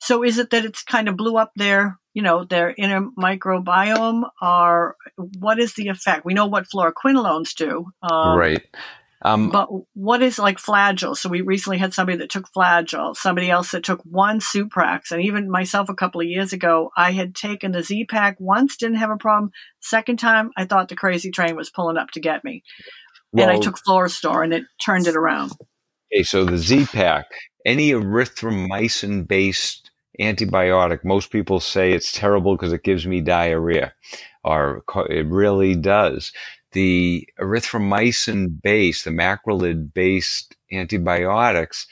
[0.00, 4.24] So is it that it's kind of blew up their, you know, their inner microbiome,
[4.42, 4.96] or
[5.38, 6.24] what is the effect?
[6.24, 8.62] We know what fluoroquinolones do, um, right?
[9.22, 11.16] Um, but what is like Flagyl?
[11.16, 15.22] So we recently had somebody that took Flagyl, somebody else that took one Suprax, and
[15.22, 19.10] even myself a couple of years ago, I had taken the Z-Pak once, didn't have
[19.10, 19.52] a problem.
[19.80, 22.62] Second time, I thought the crazy train was pulling up to get me,
[23.32, 25.52] well, and I took Florastor, and it turned it around.
[26.12, 27.26] Okay, so the Z-Pak,
[27.66, 33.92] any erythromycin based antibiotic, most people say it's terrible because it gives me diarrhea,
[34.44, 36.32] or it really does
[36.72, 41.86] the erythromycin based, the macrolide based antibiotics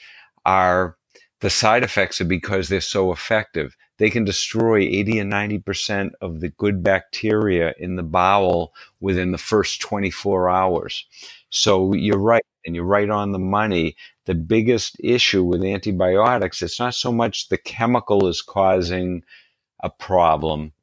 [0.45, 0.97] are
[1.41, 3.75] the side effects are because they're so effective.
[3.97, 9.37] They can destroy 80 and 90% of the good bacteria in the bowel within the
[9.37, 11.05] first 24 hours.
[11.49, 13.95] So you're right, and you're right on the money.
[14.25, 19.23] The biggest issue with antibiotics, it's not so much the chemical is causing
[19.81, 20.73] a problem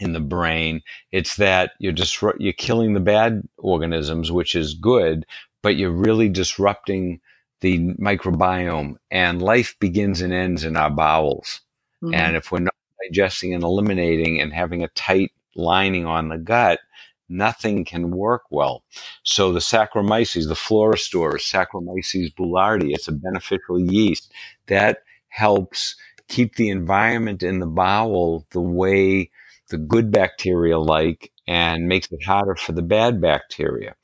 [0.00, 0.82] in the brain.
[1.12, 5.26] It's that you're just you're killing the bad organisms, which is good,
[5.62, 7.20] but you're really disrupting
[7.60, 11.60] the microbiome and life begins and ends in our bowels.
[12.02, 12.14] Mm-hmm.
[12.14, 12.74] And if we're not
[13.08, 16.80] digesting and eliminating and having a tight lining on the gut,
[17.28, 18.82] nothing can work well.
[19.22, 24.32] So the Saccharomyces, the Florastor, Saccharomyces boulardii, it's a beneficial yeast
[24.66, 25.96] that helps
[26.28, 29.30] keep the environment in the bowel the way
[29.74, 33.96] the good bacteria like and makes it harder for the bad bacteria.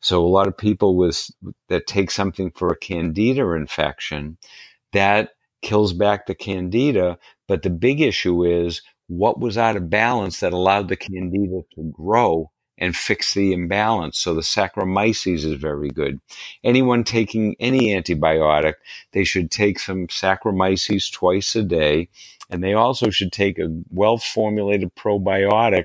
[0.00, 1.30] So a lot of people with
[1.68, 4.38] that take something for a candida infection,
[4.94, 10.40] that kills back the candida, but the big issue is what was out of balance
[10.40, 14.18] that allowed the candida to grow and fix the imbalance.
[14.18, 16.20] So the Saccharomyces is very good.
[16.64, 18.74] Anyone taking any antibiotic,
[19.12, 22.08] they should take some Saccharomyces twice a day.
[22.50, 25.84] And they also should take a well formulated probiotic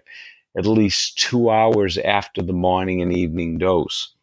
[0.58, 4.14] at least two hours after the morning and evening dose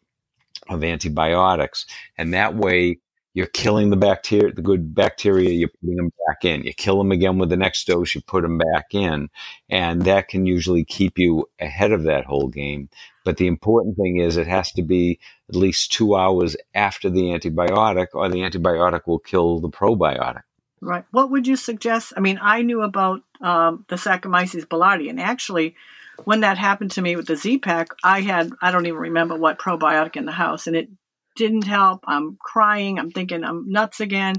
[0.69, 1.85] of antibiotics.
[2.17, 2.99] And that way
[3.33, 6.63] you're killing the bacteria, the good bacteria, you're putting them back in.
[6.63, 9.29] You kill them again with the next dose, you put them back in.
[9.69, 12.89] And that can usually keep you ahead of that whole game.
[13.23, 17.23] But the important thing is it has to be at least two hours after the
[17.23, 20.43] antibiotic, or the antibiotic will kill the probiotic.
[20.81, 21.05] Right.
[21.11, 22.13] What would you suggest?
[22.17, 25.75] I mean, I knew about um, the Saccharomyces boulardii, and actually,
[26.23, 29.59] when that happened to me with the Z-Pak, I had I don't even remember what
[29.59, 30.89] probiotic in the house, and it
[31.35, 32.03] didn't help.
[32.07, 32.99] I'm crying.
[32.99, 34.35] I'm thinking I'm nuts again.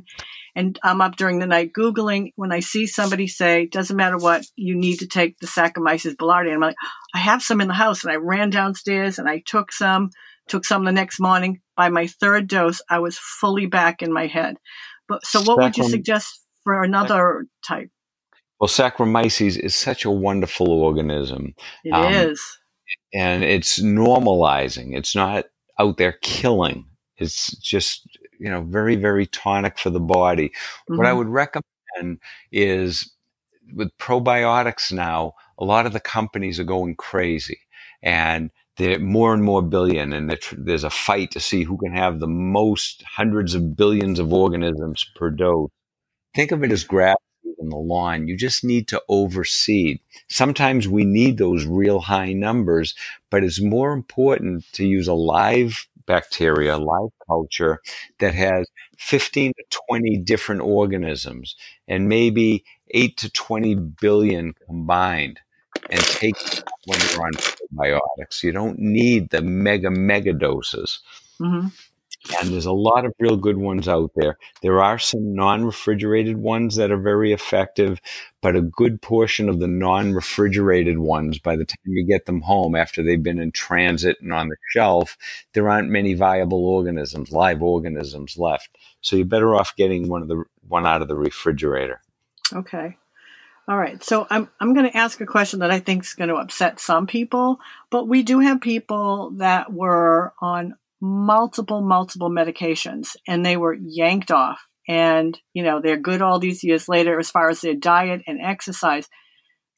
[0.55, 2.33] And I'm up during the night Googling.
[2.37, 6.53] When I see somebody say, doesn't matter what, you need to take the Saccharomyces boulardii.
[6.53, 6.77] I'm like,
[7.15, 8.05] I have some in the house.
[8.05, 10.11] And I ran downstairs and I took some,
[10.49, 11.61] took some the next morning.
[11.77, 14.57] By my third dose, I was fully back in my head.
[15.09, 17.91] But so what would you suggest for another type?
[18.61, 21.55] Well, Saccharomyces is such a wonderful organism.
[21.85, 22.41] It um, is,
[23.13, 24.97] And it's normalizing.
[24.97, 25.47] It's not
[25.81, 26.87] out there killing.
[27.17, 28.07] It's just,
[28.39, 30.49] you know, very, very tonic for the body.
[30.49, 30.97] Mm-hmm.
[30.97, 31.19] What I mm-hmm.
[31.19, 32.21] would recommend
[32.53, 33.13] is
[33.75, 37.59] with probiotics now, a lot of the companies are going crazy
[38.03, 42.21] and they're more and more billion and there's a fight to see who can have
[42.21, 45.71] the most hundreds of billions of organisms per dose.
[46.35, 47.17] Think of it as grass
[47.59, 48.27] in the lawn.
[48.29, 50.01] You just need to overseed.
[50.29, 52.95] Sometimes we need those real high numbers,
[53.31, 57.81] but it's more important to use a live bacteria, live culture
[58.19, 58.67] that has
[58.99, 61.55] 15 to 20 different organisms
[61.87, 65.41] and maybe 8 to 20 billion combined
[65.91, 66.37] and take
[66.87, 68.43] when you're on probiotics.
[68.43, 71.01] You don't need the mega, mega doses.
[71.41, 71.69] Mm-hmm.
[72.41, 74.39] And there's a lot of real good ones out there.
[74.63, 78.01] There are some non refrigerated ones that are very effective,
[78.41, 82.41] but a good portion of the non refrigerated ones, by the time you get them
[82.41, 85.17] home after they've been in transit and on the shelf,
[85.53, 88.71] there aren't many viable organisms, live organisms left.
[89.01, 92.03] So you're better off getting one of the one out of the refrigerator.
[92.53, 92.97] Okay.
[93.69, 94.03] All right.
[94.03, 96.81] So I'm I'm going to ask a question that I think is going to upset
[96.81, 97.59] some people,
[97.91, 104.31] but we do have people that were on multiple, multiple medications and they were yanked
[104.31, 104.61] off.
[104.89, 108.41] And, you know, they're good all these years later as far as their diet and
[108.41, 109.09] exercise.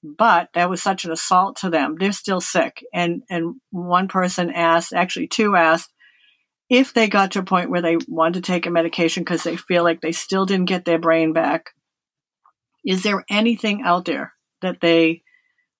[0.02, 1.96] But that was such an assault to them.
[1.98, 2.84] They're still sick.
[2.92, 5.92] And and one person asked, actually two asked,
[6.70, 9.56] if they got to a point where they wanted to take a medication because they
[9.56, 11.73] feel like they still didn't get their brain back,
[12.84, 14.32] is there anything out there
[14.62, 15.22] that they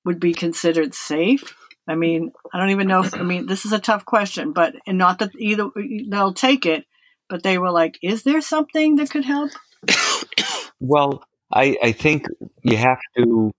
[0.05, 1.55] would be considered safe
[1.87, 4.75] I mean, I don't even know if, I mean, this is a tough question, but,
[4.87, 5.69] and not that either
[6.09, 6.87] they'll take it,
[7.29, 9.51] but they were like, is there something that could help?
[10.81, 12.27] well, I, I think
[12.63, 13.53] you have to,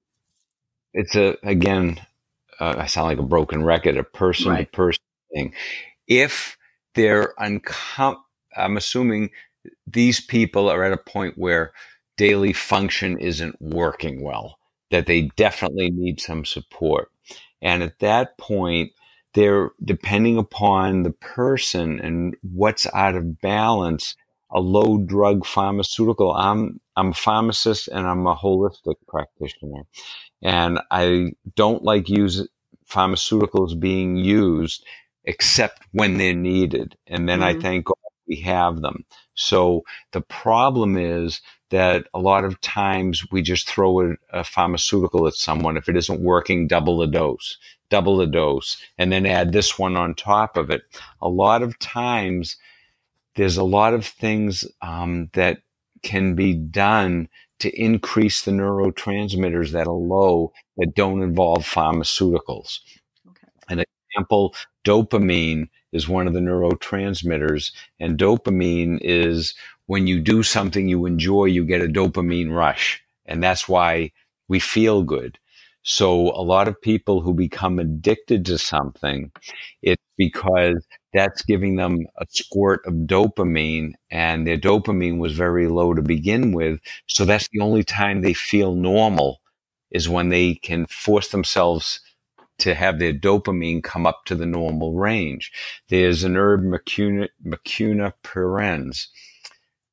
[0.93, 1.99] it's a, again,
[2.59, 5.53] uh, I sound like a broken record, a person to person thing.
[6.07, 6.57] If
[6.95, 8.17] they're uncom,
[8.57, 9.31] I'm assuming
[9.85, 11.73] these people are at a point where
[12.17, 14.57] daily function isn't working well,
[14.91, 17.11] that they definitely need some support.
[17.61, 18.91] And at that point,
[19.33, 24.15] they're depending upon the person and what's out of balance,
[24.49, 26.33] a low drug pharmaceutical.
[26.33, 29.83] I'm I'm a pharmacist and I'm a holistic practitioner.
[30.41, 32.47] And I don't like use
[32.89, 34.85] pharmaceuticals being used
[35.25, 36.95] except when they're needed.
[37.07, 37.57] And then mm-hmm.
[37.57, 37.95] I thank God
[38.27, 39.05] we have them.
[39.35, 45.27] So the problem is that a lot of times we just throw a, a, pharmaceutical
[45.27, 45.77] at someone.
[45.77, 47.57] If it isn't working, double the dose,
[47.89, 50.83] double the dose, and then add this one on top of it.
[51.21, 52.57] A lot of times
[53.35, 55.59] there's a lot of things um, that
[56.03, 57.27] can be done
[57.59, 62.79] to increase the neurotransmitters that are low that don't involve pharmaceuticals.
[63.27, 63.47] Okay.
[63.69, 64.53] An example,
[64.83, 69.55] dopamine is one of the neurotransmitters, and dopamine is
[69.87, 73.01] when you do something you enjoy, you get a dopamine rush.
[73.25, 74.11] And that's why
[74.47, 75.39] we feel good.
[75.83, 79.31] So a lot of people who become addicted to something,
[79.83, 85.93] it's because that's giving them a squirt of dopamine and their dopamine was very low
[85.93, 86.79] to begin with.
[87.07, 89.41] So that's the only time they feel normal
[89.91, 92.01] is when they can force themselves
[92.59, 95.51] to have their dopamine come up to the normal range.
[95.89, 99.07] There's an herb Mucuna, pruriens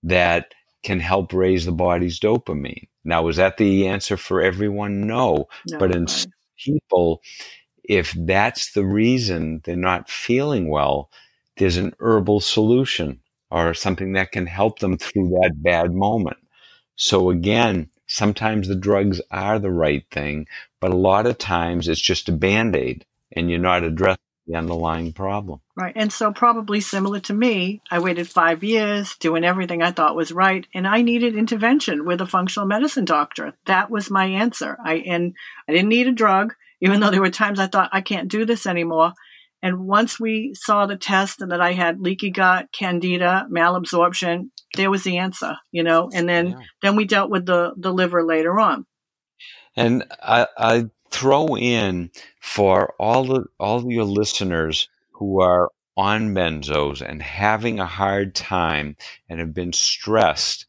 [0.02, 2.88] that can help raise the body's dopamine.
[3.04, 5.06] Now, is that the answer for everyone?
[5.06, 5.48] No.
[5.68, 6.26] no but in right.
[6.58, 7.22] people,
[7.84, 11.10] if that's the reason they're not feeling well,
[11.56, 16.38] there's an herbal solution or something that can help them through that bad moment.
[16.96, 20.46] So again, sometimes the drugs are the right thing,
[20.80, 24.56] but a lot of times it's just a band aid and you're not addressing the
[24.56, 25.60] underlying problem.
[25.76, 25.94] Right.
[25.96, 30.32] And so, probably similar to me, I waited five years doing everything I thought was
[30.32, 33.54] right, and I needed intervention with a functional medicine doctor.
[33.66, 34.76] That was my answer.
[34.84, 35.34] I and
[35.68, 38.44] I didn't need a drug, even though there were times I thought I can't do
[38.44, 39.12] this anymore.
[39.62, 44.90] And once we saw the test and that I had leaky gut, candida, malabsorption, there
[44.90, 46.10] was the answer, you know.
[46.12, 46.56] And then yeah.
[46.82, 48.86] then we dealt with the the liver later on.
[49.76, 52.10] And I, I throw in
[52.40, 58.96] for all the all your listeners who are on benzos and having a hard time
[59.28, 60.66] and have been stressed,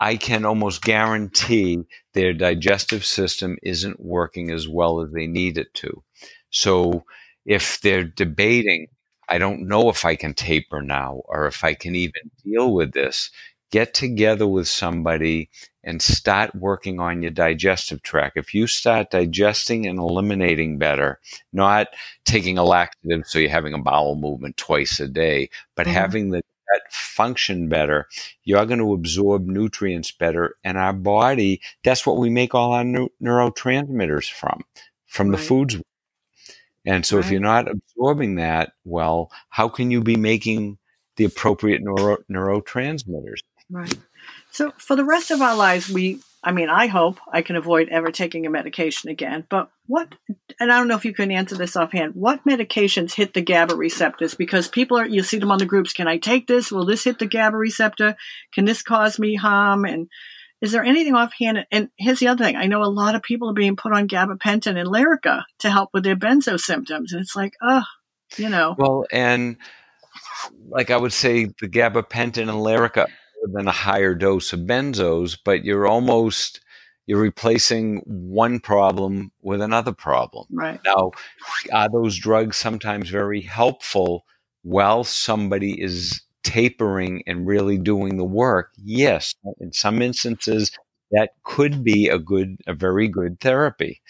[0.00, 5.74] I can almost guarantee their digestive system isn't working as well as they need it
[5.74, 6.02] to.
[6.50, 7.04] So
[7.44, 8.88] if they're debating,
[9.28, 12.92] I don't know if I can taper now or if I can even deal with
[12.92, 13.30] this,
[13.70, 15.50] get together with somebody
[15.84, 18.36] and start working on your digestive tract.
[18.36, 21.20] If you start digesting and eliminating better,
[21.52, 21.88] not
[22.24, 25.94] taking a laxative so you're having a bowel movement twice a day, but mm-hmm.
[25.94, 28.06] having the gut function better,
[28.44, 30.56] you're going to absorb nutrients better.
[30.64, 34.62] And our body, that's what we make all our neurotransmitters from,
[35.06, 35.38] from right.
[35.38, 35.76] the foods.
[36.88, 37.24] And so right.
[37.24, 40.78] if you're not absorbing that well, how can you be making
[41.16, 43.40] the appropriate neuro- neurotransmitters?
[43.70, 43.94] Right.
[44.52, 47.90] So for the rest of our lives, we, I mean, I hope I can avoid
[47.90, 49.44] ever taking a medication again.
[49.50, 50.14] But what,
[50.58, 53.76] and I don't know if you can answer this offhand, what medications hit the GABA
[53.76, 54.34] receptors?
[54.34, 55.92] Because people are, you see them on the groups.
[55.92, 56.72] Can I take this?
[56.72, 58.16] Will this hit the GABA receptor?
[58.54, 59.84] Can this cause me harm?
[59.84, 60.08] And
[60.60, 61.66] is there anything offhand?
[61.70, 62.56] And here's the other thing.
[62.56, 65.90] I know a lot of people are being put on gabapentin and Lyrica to help
[65.92, 67.12] with their benzo symptoms.
[67.12, 67.84] And it's like, oh,
[68.36, 68.74] you know.
[68.76, 69.56] Well, and
[70.68, 73.06] like I would say, the gabapentin and Lyrica
[73.52, 76.60] than a higher dose of benzos, but you're almost
[77.06, 80.46] you're replacing one problem with another problem.
[80.52, 80.78] Right.
[80.84, 81.12] Now,
[81.72, 84.26] are those drugs sometimes very helpful
[84.62, 88.72] while somebody is tapering and really doing the work?
[88.82, 89.34] Yes.
[89.60, 90.72] In some instances,
[91.12, 94.00] that could be a good, a very good therapy.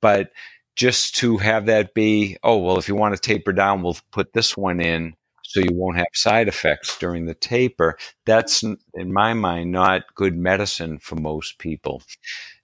[0.00, 0.30] But
[0.76, 4.32] just to have that be, oh, well, if you want to taper down, we'll put
[4.32, 7.98] this one in so you won't have side effects during the taper.
[8.24, 12.02] That's, in my mind, not good medicine for most people.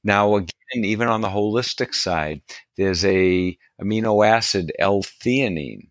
[0.05, 2.43] Now, again, even on the holistic side,
[2.77, 5.89] there's a amino acid L-theanine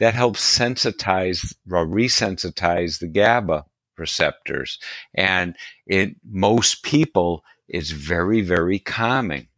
[0.00, 3.64] that helps sensitize or resensitize the GABA
[3.98, 4.78] receptors,
[5.14, 9.48] and it most people is very very calming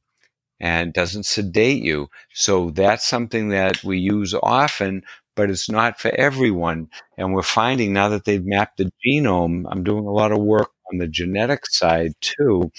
[0.61, 2.09] and doesn't sedate you.
[2.35, 5.03] So that's something that we use often
[5.35, 6.89] but it's not for everyone.
[7.17, 10.71] And we're finding now that they've mapped the genome, I'm doing a lot of work
[10.93, 12.71] on the genetic side too.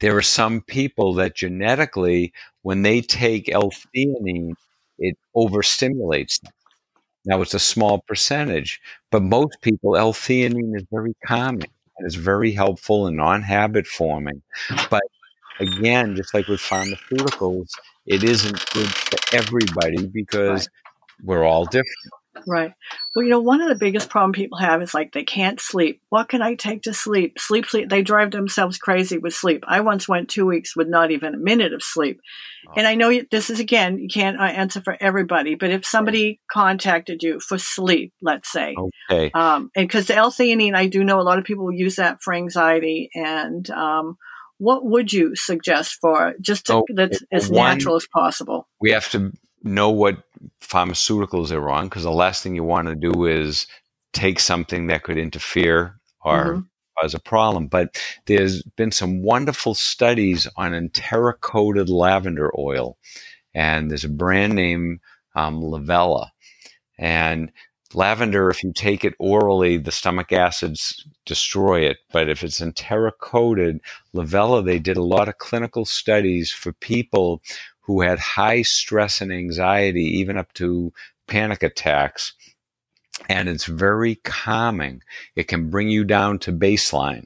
[0.00, 2.32] There are some people that genetically,
[2.62, 4.54] when they take L-theanine,
[4.98, 6.52] it overstimulates them.
[7.24, 8.80] Now it's a small percentage,
[9.10, 11.66] but most people, L-theanine is very common
[11.98, 14.42] and is very helpful and non-habit forming.
[14.90, 15.02] But
[15.60, 17.68] again, just like with pharmaceuticals,
[18.06, 20.68] it isn't good for everybody because right
[21.24, 22.12] we're all different.
[22.46, 22.72] Right.
[23.14, 26.00] Well, you know, one of the biggest problem people have is like they can't sleep.
[26.08, 27.38] What can I take to sleep?
[27.38, 27.88] Sleep, sleep.
[27.88, 29.64] They drive themselves crazy with sleep.
[29.66, 32.20] I once went two weeks with not even a minute of sleep.
[32.68, 32.74] Oh.
[32.76, 36.40] And I know this is again, you can't uh, answer for everybody, but if somebody
[36.50, 38.74] contacted you for sleep, let's say,
[39.10, 42.22] okay, um, and because the L-theanine, I do know a lot of people use that
[42.22, 43.10] for anxiety.
[43.14, 44.16] And um,
[44.58, 48.68] what would you suggest for just to, that's as one, natural as possible?
[48.80, 49.32] We have to
[49.62, 50.22] know what
[50.60, 53.66] pharmaceuticals are on because the last thing you want to do is
[54.12, 56.60] take something that could interfere or mm-hmm.
[57.00, 57.66] cause a problem.
[57.66, 57.96] But
[58.26, 62.98] there's been some wonderful studies on enteric-coated lavender oil,
[63.54, 65.00] and there's a brand name
[65.34, 66.30] um, Lavela.
[66.98, 67.52] And
[67.94, 71.98] lavender, if you take it orally, the stomach acids destroy it.
[72.12, 73.80] But if it's enteric coated,
[74.12, 77.40] lavela, they did a lot of clinical studies for people
[77.88, 80.92] who had high stress and anxiety, even up to
[81.26, 82.34] panic attacks.
[83.30, 85.02] And it's very calming.
[85.34, 87.24] It can bring you down to baseline.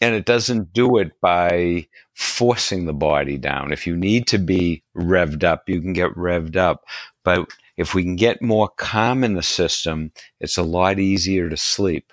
[0.00, 3.72] And it doesn't do it by forcing the body down.
[3.72, 6.84] If you need to be revved up, you can get revved up.
[7.22, 10.10] But if we can get more calm in the system,
[10.40, 12.12] it's a lot easier to sleep.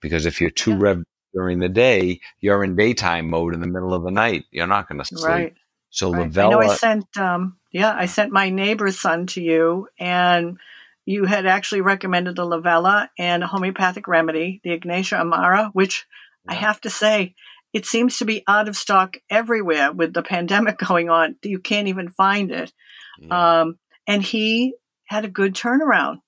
[0.00, 0.78] Because if you're too yeah.
[0.78, 4.44] revved during the day, you're in daytime mode in the middle of the night.
[4.50, 5.24] You're not going to sleep.
[5.24, 5.54] Right.
[5.92, 6.28] So right.
[6.28, 6.46] Lavela.
[6.46, 10.58] I know I sent, um, yeah, I sent my neighbor's son to you, and
[11.06, 16.06] you had actually recommended the Lavela and a homeopathic remedy, the Ignatia Amara, which.
[16.44, 17.36] I have to say,
[17.72, 21.36] it seems to be out of stock everywhere with the pandemic going on.
[21.42, 22.72] You can't even find it.
[23.18, 23.60] Yeah.
[23.60, 24.74] Um, and he
[25.04, 26.20] had a good turnaround.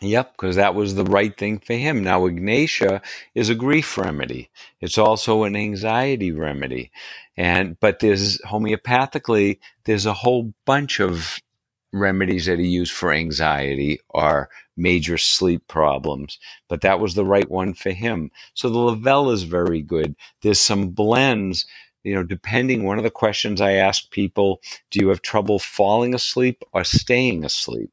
[0.00, 2.04] Yep, because that was the right thing for him.
[2.04, 3.02] Now, Ignatia
[3.34, 4.48] is a grief remedy.
[4.80, 6.92] It's also an anxiety remedy.
[7.38, 11.40] And but there's homeopathically, there's a whole bunch of
[11.94, 16.40] remedies that he used for anxiety or major sleep problems.
[16.68, 18.32] But that was the right one for him.
[18.54, 20.16] So the Lavela is very good.
[20.42, 21.66] There's some blends
[22.04, 24.62] you know, depending, one of the questions I ask people,
[24.92, 27.90] do you have trouble falling asleep or staying asleep?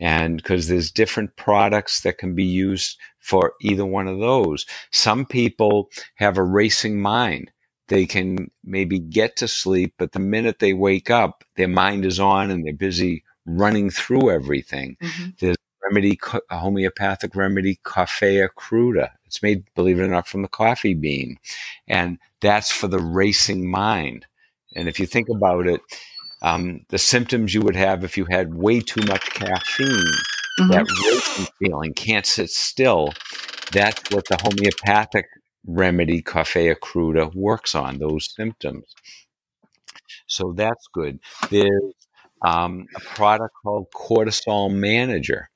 [0.00, 4.66] and because there's different products that can be used for either one of those.
[4.90, 7.50] Some people have a racing mind.
[7.88, 12.20] They can maybe get to sleep, but the minute they wake up, their mind is
[12.20, 14.96] on and they're busy running through everything.
[15.02, 15.30] Mm-hmm.
[15.40, 16.18] There's a remedy,
[16.50, 19.12] a homeopathic remedy, Coffea cruda.
[19.24, 21.38] It's made, believe it or not, from the coffee bean.
[21.86, 24.26] And that's for the racing mind.
[24.76, 25.80] And if you think about it,
[26.42, 30.68] um, the symptoms you would have if you had way too much caffeine, mm-hmm.
[30.68, 33.12] that racing feeling, can't sit still.
[33.72, 35.26] That's what the homeopathic
[35.66, 38.84] remedy, Coffea cruda, works on those symptoms.
[40.26, 41.20] So that's good.
[41.50, 41.94] There's
[42.42, 45.50] um, a product called Cortisol Manager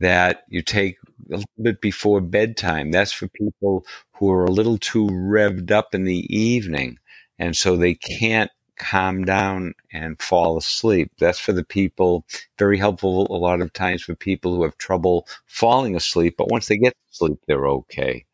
[0.00, 0.96] that you take
[1.30, 2.90] a little bit before bedtime.
[2.90, 6.98] That's for people who are a little too revved up in the evening.
[7.38, 11.12] And so they can't calm down and fall asleep.
[11.18, 12.26] That's for the people,
[12.58, 16.66] very helpful a lot of times for people who have trouble falling asleep, but once
[16.66, 18.26] they get to sleep, they're okay.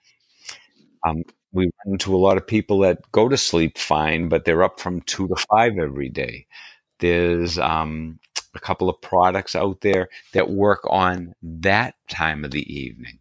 [1.07, 4.63] Um, we run into a lot of people that go to sleep fine, but they're
[4.63, 6.47] up from two to five every day.
[7.01, 8.21] There's um,
[8.55, 13.19] a couple of products out there that work on that time of the evening.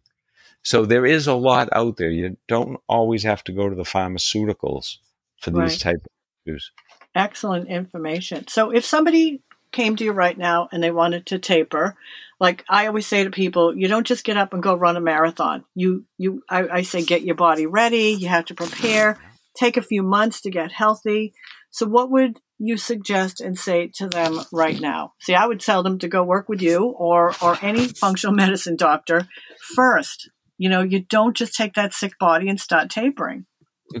[0.62, 2.10] So there is a lot out there.
[2.10, 4.98] You don't always have to go to the pharmaceuticals
[5.40, 5.80] for these right.
[5.80, 6.10] type of
[6.46, 6.70] issues.
[7.14, 8.46] Excellent information.
[8.48, 11.96] So if somebody came to you right now and they wanted to taper,
[12.40, 15.00] like I always say to people, you don't just get up and go run a
[15.00, 15.64] marathon.
[15.74, 19.18] You you I, I say get your body ready, you have to prepare,
[19.54, 21.34] take a few months to get healthy.
[21.70, 25.12] So what would you suggest and say to them right now?
[25.20, 28.76] See, I would tell them to go work with you or or any functional medicine
[28.76, 29.28] doctor
[29.76, 30.30] first.
[30.56, 33.46] You know, you don't just take that sick body and start tapering.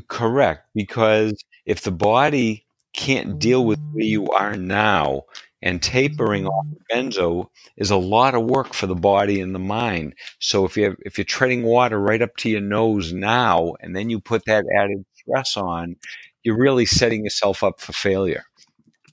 [0.08, 1.34] Correct, because
[1.66, 5.22] if the body can't deal with where you are now.
[5.62, 10.14] And tapering off benzo is a lot of work for the body and the mind.
[10.38, 14.08] So if you if you're treading water right up to your nose now, and then
[14.08, 15.96] you put that added stress on,
[16.42, 18.44] you're really setting yourself up for failure.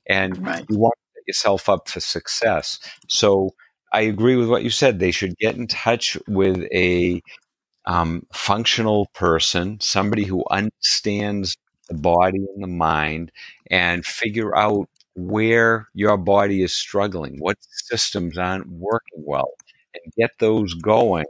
[0.10, 0.66] And right.
[0.70, 2.80] you want to set yourself up for success.
[3.10, 3.54] So
[3.92, 5.00] I agree with what you said.
[5.00, 7.22] They should get in touch with a
[7.86, 13.32] um, functional person, somebody who understands the body and the mind
[13.72, 19.56] and figure out where your body is struggling, what systems aren't working well,
[19.96, 21.26] and get those going.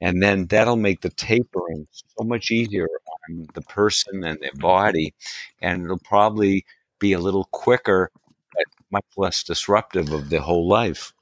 [0.00, 2.88] And then that'll make the tapering so much easier
[3.30, 5.14] on the person and their body.
[5.62, 6.64] And it'll probably
[6.98, 8.10] be a little quicker,
[8.54, 11.12] but much less disruptive of the whole life.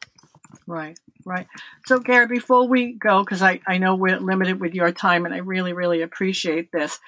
[0.66, 1.46] Right, right.
[1.86, 5.34] So, Gary, before we go, because I, I know we're limited with your time and
[5.34, 6.98] I really, really appreciate this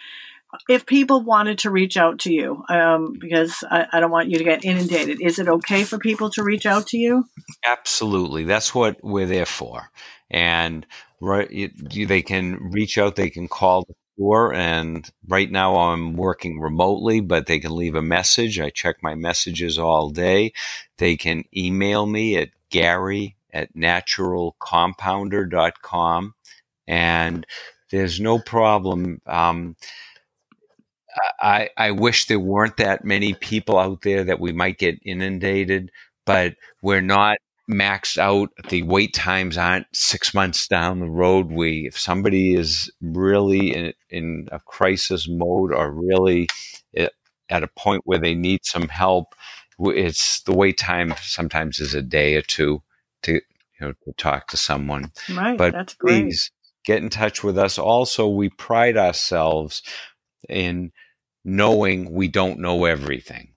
[0.69, 4.39] if people wanted to reach out to you, um, because I, I, don't want you
[4.39, 7.25] to get inundated, is it okay for people to reach out to you?
[7.65, 8.43] Absolutely.
[8.45, 9.91] That's what we're there for.
[10.31, 10.87] And
[11.21, 11.49] right,
[11.95, 14.55] they can reach out, they can call the store.
[14.55, 18.59] And right now I'm working remotely, but they can leave a message.
[18.59, 20.53] I check my messages all day.
[20.97, 26.35] They can email me at Gary at naturalcompounder.com.
[26.87, 27.47] And
[27.91, 29.21] there's no problem.
[29.27, 29.77] Um,
[31.41, 35.91] I, I wish there weren't that many people out there that we might get inundated,
[36.25, 37.39] but we're not
[37.71, 38.51] maxed out.
[38.69, 41.51] The wait times aren't six months down the road.
[41.51, 46.49] We, if somebody is really in, in a crisis mode or really
[46.97, 47.09] eh,
[47.49, 49.35] at a point where they need some help,
[49.79, 52.83] it's the wait time sometimes is a day or two
[53.23, 53.41] to you
[53.81, 55.13] know to talk to someone.
[55.33, 55.57] Right.
[55.57, 56.51] But that's please
[56.85, 56.97] great.
[56.97, 57.79] get in touch with us.
[57.79, 59.83] Also, we pride ourselves
[60.49, 60.93] in
[61.49, 63.49] knowing we don't know everything.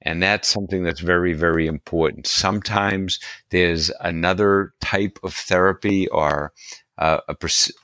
[0.00, 2.26] And that's something that's very, very important.
[2.26, 3.20] Sometimes
[3.50, 6.52] there's another type of therapy or
[6.98, 7.36] uh, a,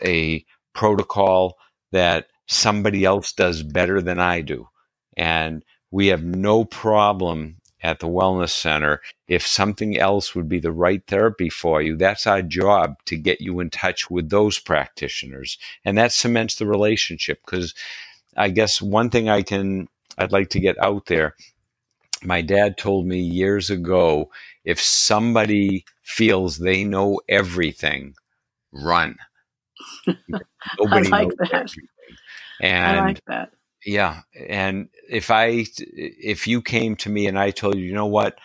[0.04, 0.44] a
[0.74, 1.56] protocol
[1.92, 4.68] that somebody else does better than I do.
[5.16, 9.00] And we have no problem at the Wellness Center.
[9.28, 13.40] If something else would be the right therapy for you, that's our job to get
[13.40, 15.58] you in touch with those practitioners.
[15.84, 17.74] And that cements the relationship because
[18.38, 21.34] I guess one thing I can, I'd like to get out there
[22.22, 24.30] my dad told me years ago
[24.64, 28.14] if somebody feels they know everything,
[28.72, 29.16] run.
[30.78, 31.54] Nobody I like that.
[31.54, 31.88] Everything.
[32.60, 33.50] And I like that.
[33.86, 38.06] Yeah, and if I if you came to me and I told you, you know
[38.06, 38.36] what,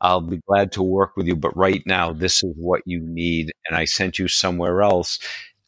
[0.00, 3.52] I'll be glad to work with you, but right now this is what you need,
[3.68, 5.20] and I sent you somewhere else,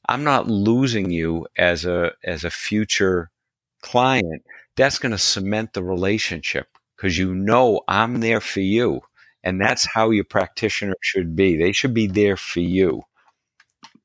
[0.08, 3.30] I'm not losing you as a as a future
[3.84, 4.42] client.
[4.76, 9.02] That's going to cement the relationship because you know I'm there for you.
[9.44, 11.56] And that's how your practitioner should be.
[11.58, 13.02] They should be there for you.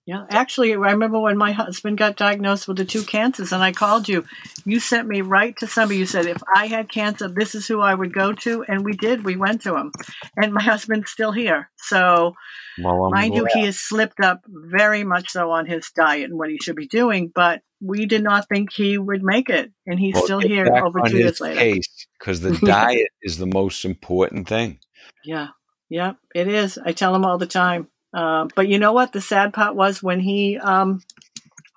[0.10, 3.72] Yeah, actually, I remember when my husband got diagnosed with the two cancers, and I
[3.72, 4.26] called you.
[4.66, 6.00] You sent me right to somebody.
[6.00, 8.94] You said if I had cancer, this is who I would go to, and we
[8.94, 9.24] did.
[9.24, 9.92] We went to him,
[10.36, 11.70] and my husband's still here.
[11.78, 12.34] So,
[12.82, 16.50] well, mind you, he has slipped up very much so on his diet and what
[16.50, 17.32] he should be doing.
[17.36, 21.02] But we did not think he would make it, and he's well, still here over
[21.02, 21.80] two years later.
[22.18, 24.80] Because the diet is the most important thing.
[25.24, 25.50] Yeah,
[25.88, 26.80] yeah, it is.
[26.84, 27.90] I tell him all the time.
[28.14, 29.14] Uh, but you know what?
[29.14, 31.02] The sad part was when he um,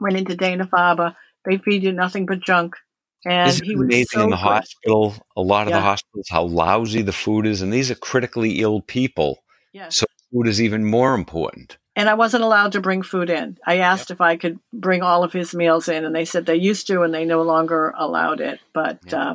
[0.00, 1.14] went into Dana Farber,
[1.44, 2.74] they feed you nothing but junk.
[3.24, 4.42] And Isn't he was amazing so in the good.
[4.42, 5.14] hospital.
[5.36, 5.78] A lot of Yeah.
[5.78, 9.42] the hospitals, how lousy the food is, and these are critically ill people.
[9.72, 9.98] Yes.
[9.98, 11.78] So food is even more important.
[11.94, 13.58] And I wasn't allowed to bring food in.
[13.66, 16.56] I asked if I could bring all of his meals in, and they said they
[16.56, 18.60] used to, and they no longer allowed it.
[18.72, 19.30] But Yeah.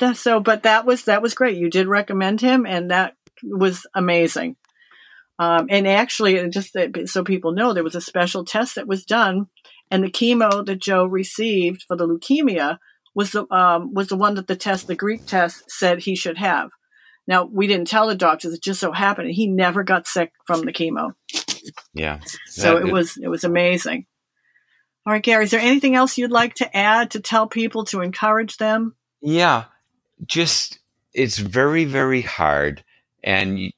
[0.00, 1.56] um, so, but that was that was great.
[1.56, 4.56] You did recommend him, and that was amazing.
[5.38, 6.76] Um, and actually, just
[7.06, 9.46] so people know, there was a special test that was done,
[9.90, 12.78] and the chemo that Joe received for the leukemia
[13.14, 16.38] was the um, was the one that the test, the Greek test, said he should
[16.38, 16.70] have.
[17.26, 20.62] Now we didn't tell the doctors; it just so happened he never got sick from
[20.62, 21.12] the chemo.
[21.94, 22.20] Yeah.
[22.46, 24.06] So That- it was it was amazing.
[25.04, 28.02] All right, Gary, is there anything else you'd like to add to tell people to
[28.02, 28.94] encourage them?
[29.20, 29.64] Yeah,
[30.24, 30.78] just
[31.12, 32.84] it's very very hard,
[33.22, 33.72] and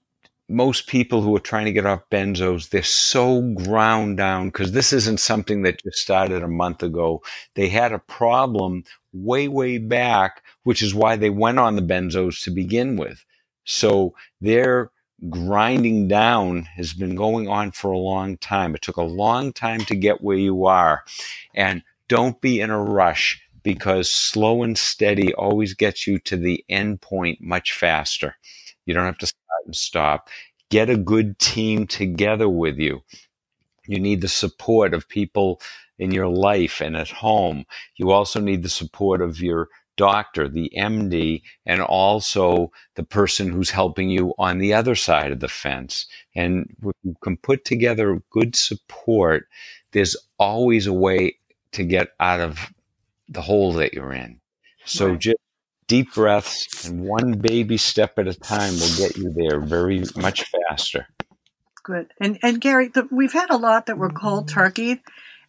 [0.48, 4.92] most people who are trying to get off benzos, they're so ground down because this
[4.92, 7.22] isn't something that just started a month ago.
[7.54, 12.42] They had a problem way way back, which is why they went on the benzos
[12.44, 13.24] to begin with.
[13.64, 14.90] So their
[15.30, 18.74] grinding down has been going on for a long time.
[18.74, 21.04] It took a long time to get where you are,
[21.54, 26.62] and don't be in a rush because slow and steady always gets you to the
[26.68, 28.36] end point much faster.
[28.84, 29.32] You don't have to
[29.64, 30.28] and stop.
[30.70, 33.02] Get a good team together with you.
[33.86, 35.60] You need the support of people
[35.98, 37.64] in your life and at home.
[37.96, 43.70] You also need the support of your doctor, the MD, and also the person who's
[43.70, 46.06] helping you on the other side of the fence.
[46.34, 49.48] And if you can put together good support,
[49.92, 51.36] there's always a way
[51.72, 52.72] to get out of
[53.28, 54.40] the hole that you're in.
[54.84, 55.20] So Right.
[55.20, 55.38] just
[55.86, 60.44] deep breaths and one baby step at a time will get you there very much
[60.68, 61.06] faster.
[61.82, 62.12] Good.
[62.18, 64.58] And and Gary, the, we've had a lot that were cold mm-hmm.
[64.58, 65.02] turkey,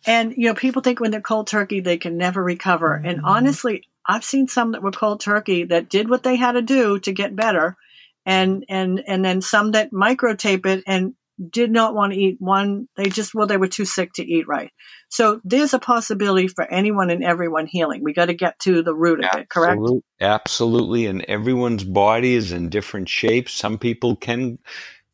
[0.05, 2.93] and you know people think when they're cold turkey they can never recover.
[2.93, 3.25] And mm-hmm.
[3.25, 6.99] honestly, I've seen some that were cold turkey that did what they had to do
[6.99, 7.77] to get better,
[8.25, 11.15] and and and then some that microtape it and
[11.49, 12.87] did not want to eat one.
[12.95, 14.71] They just well they were too sick to eat right.
[15.09, 18.03] So there's a possibility for anyone and everyone healing.
[18.03, 19.49] We got to get to the root of it.
[19.49, 19.81] Correct.
[20.21, 21.05] Absolutely.
[21.05, 23.53] And everyone's body is in different shapes.
[23.53, 24.59] Some people can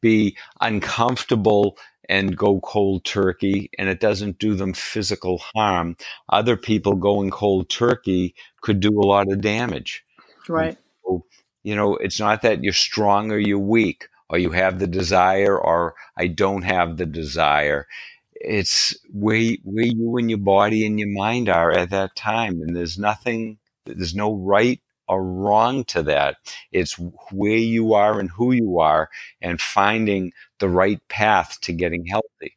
[0.01, 1.77] be uncomfortable
[2.09, 5.95] and go cold turkey and it doesn't do them physical harm.
[6.29, 10.03] Other people going cold turkey could do a lot of damage.
[10.49, 10.77] Right.
[11.05, 11.25] So,
[11.63, 15.59] you know, it's not that you're strong or you're weak or you have the desire
[15.59, 17.87] or I don't have the desire.
[18.33, 22.61] It's where, where you and your body and your mind are at that time.
[22.61, 26.37] And there's nothing, there's no right or wrong to that.
[26.71, 26.97] It's
[27.31, 29.09] where you are and who you are
[29.41, 32.55] and finding the right path to getting healthy.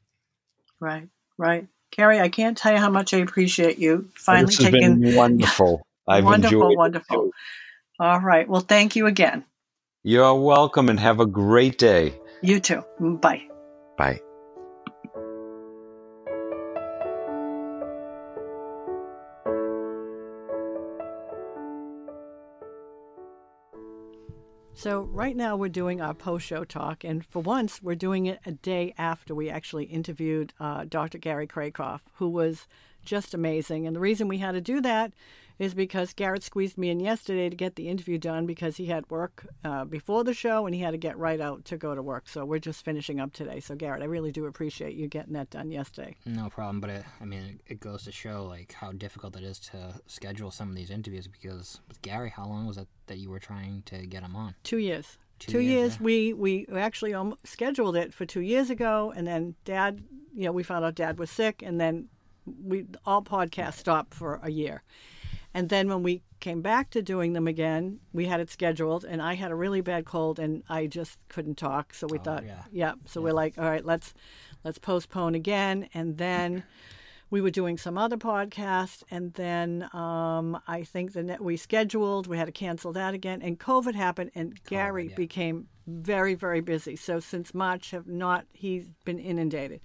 [0.78, 1.66] Right, right.
[1.90, 5.16] Carrie, I can't tell you how much I appreciate you finally this has taking been
[5.16, 5.86] wonderful.
[6.06, 7.30] I've wonderful, wonderful.
[7.98, 8.48] All right.
[8.48, 9.44] Well, thank you again.
[10.06, 12.20] You're welcome and have a great day.
[12.42, 12.82] You too.
[13.00, 13.48] Bye.
[13.96, 14.20] Bye.
[24.74, 28.40] So, right now we're doing our post show talk, and for once, we're doing it
[28.44, 31.16] a day after we actually interviewed uh, Dr.
[31.16, 32.66] Gary Kracoff, who was
[33.06, 33.86] just amazing.
[33.86, 35.14] And the reason we had to do that
[35.58, 39.08] is because Garrett squeezed me in yesterday to get the interview done because he had
[39.10, 42.02] work uh, before the show and he had to get right out to go to
[42.02, 42.28] work.
[42.28, 43.60] So we're just finishing up today.
[43.60, 46.16] So Garrett, I really do appreciate you getting that done yesterday.
[46.26, 49.58] No problem, but it, I mean, it goes to show like how difficult it is
[49.60, 53.30] to schedule some of these interviews because with Gary, how long was it that you
[53.30, 54.54] were trying to get him on?
[54.64, 55.18] Two years.
[55.38, 55.98] Two, two years.
[55.98, 60.02] years we we actually scheduled it for two years ago, and then Dad,
[60.32, 62.08] you know, we found out Dad was sick, and then
[62.62, 64.82] we all podcasts stopped for a year.
[65.54, 69.22] And then when we came back to doing them again, we had it scheduled, and
[69.22, 71.94] I had a really bad cold, and I just couldn't talk.
[71.94, 72.64] So we oh, thought, yeah.
[72.72, 72.92] yeah.
[73.06, 73.24] So yeah.
[73.24, 74.12] we're like, all right, let's
[74.64, 75.88] let's postpone again.
[75.94, 76.64] And then
[77.30, 82.26] we were doing some other podcast, and then um, I think the net we scheduled,
[82.26, 85.14] we had to cancel that again, and COVID happened, and Gary yeah.
[85.14, 86.96] became very very busy.
[86.96, 89.80] So since March, have not he's been inundated.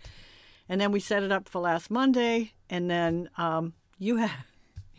[0.67, 4.31] And then we set it up for last Monday, and then um, you had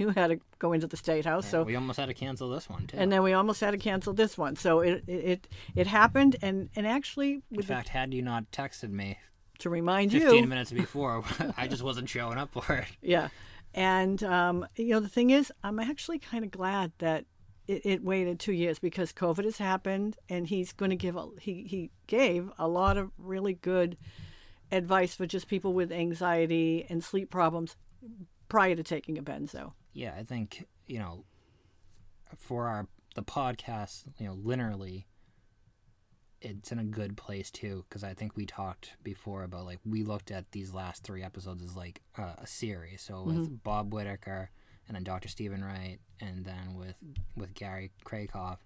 [0.00, 1.44] you had to go into the state house.
[1.44, 2.96] Yeah, so we almost had to cancel this one too.
[2.96, 4.56] And then we almost had to cancel this one.
[4.56, 5.46] So it it
[5.76, 9.18] it happened, and and actually, in fact, the, had you not texted me
[9.58, 11.22] to remind 15 you, 15 minutes before,
[11.56, 12.86] I just wasn't showing up for it.
[13.02, 13.28] Yeah,
[13.74, 17.26] and um, you know the thing is, I'm actually kind of glad that
[17.68, 21.28] it, it, waited two years because COVID has happened, and he's going to give a,
[21.38, 23.98] he he gave a lot of really good
[24.72, 27.76] advice for just people with anxiety and sleep problems
[28.48, 31.24] prior to taking a benzo yeah, I think you know,
[32.36, 35.04] for our the podcast, you know, linearly,
[36.40, 40.02] it's in a good place too because I think we talked before about like we
[40.02, 43.02] looked at these last three episodes as like uh, a series.
[43.02, 43.54] So with mm-hmm.
[43.62, 44.50] Bob Whitaker
[44.88, 45.28] and then Dr.
[45.28, 46.94] Stephen Wright and then with
[47.36, 48.58] with Gary Kracoff,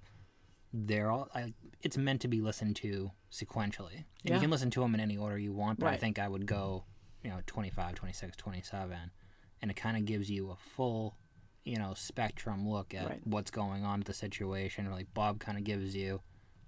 [0.72, 1.52] they're all I,
[1.82, 3.96] it's meant to be listened to sequentially.
[3.96, 4.34] And yeah.
[4.34, 5.94] you can listen to them in any order you want, but right.
[5.94, 6.84] I think I would go,
[7.22, 9.10] you know, 25, 26, 27
[9.62, 11.16] and it kind of gives you a full
[11.64, 13.20] you know spectrum look at right.
[13.24, 16.20] what's going on with the situation like bob kind of gives you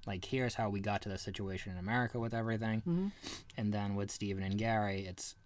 [0.06, 3.08] like here's how we got to the situation in america with everything mm-hmm.
[3.56, 5.36] and then with stephen and gary it's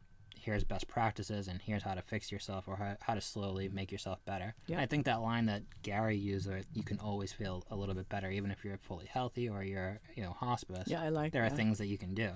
[0.41, 3.93] here's best practices and here's how to fix yourself or how, how to slowly make
[3.93, 4.81] yourself better yeah.
[4.81, 8.31] i think that line that gary used you can always feel a little bit better
[8.31, 11.53] even if you're fully healthy or you're you know hospice yeah i like there that.
[11.53, 12.31] are things that you can do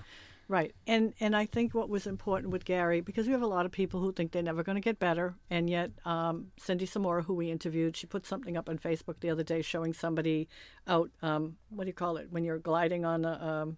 [0.46, 0.74] Right.
[0.86, 3.72] And and I think what was important with Gary, because we have a lot of
[3.72, 7.32] people who think they're never going to get better, and yet um, Cindy Samora, who
[7.34, 10.48] we interviewed, she put something up on Facebook the other day showing somebody
[10.86, 13.62] out, um, what do you call it, when you're gliding on a...
[13.62, 13.76] Um,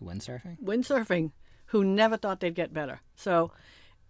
[0.00, 0.60] windsurfing?
[0.62, 1.32] Windsurfing,
[1.66, 3.00] who never thought they'd get better.
[3.16, 3.50] So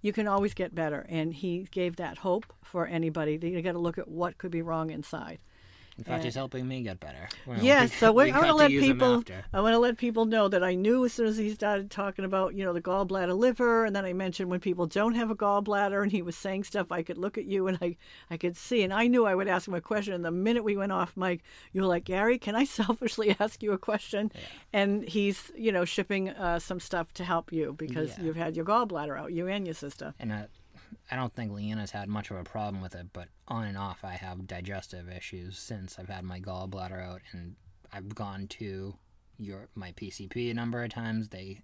[0.02, 1.06] you can always get better.
[1.08, 3.38] And he gave that hope for anybody.
[3.40, 5.38] You got to look at what could be wrong inside.
[5.98, 7.28] In fact, he's helping me get better.
[7.46, 9.24] Well, yes, so we, I want to let people.
[9.52, 12.24] I want to let people know that I knew as soon as he started talking
[12.24, 15.34] about you know the gallbladder liver, and then I mentioned when people don't have a
[15.34, 16.92] gallbladder, and he was saying stuff.
[16.92, 17.96] I could look at you and I,
[18.30, 20.12] I could see, and I knew I would ask him a question.
[20.12, 21.42] And the minute we went off mic,
[21.72, 24.30] you were like, Gary, can I selfishly ask you a question?
[24.34, 24.40] Yeah.
[24.72, 28.24] And he's you know shipping uh, some stuff to help you because yeah.
[28.24, 30.12] you've had your gallbladder out, you and your sister.
[30.18, 30.42] And uh,
[31.10, 34.04] I don't think Leanna's had much of a problem with it, but on and off,
[34.04, 37.56] I have digestive issues since I've had my gallbladder out, and
[37.92, 38.94] I've gone to
[39.38, 41.28] your my PCP a number of times.
[41.28, 41.62] They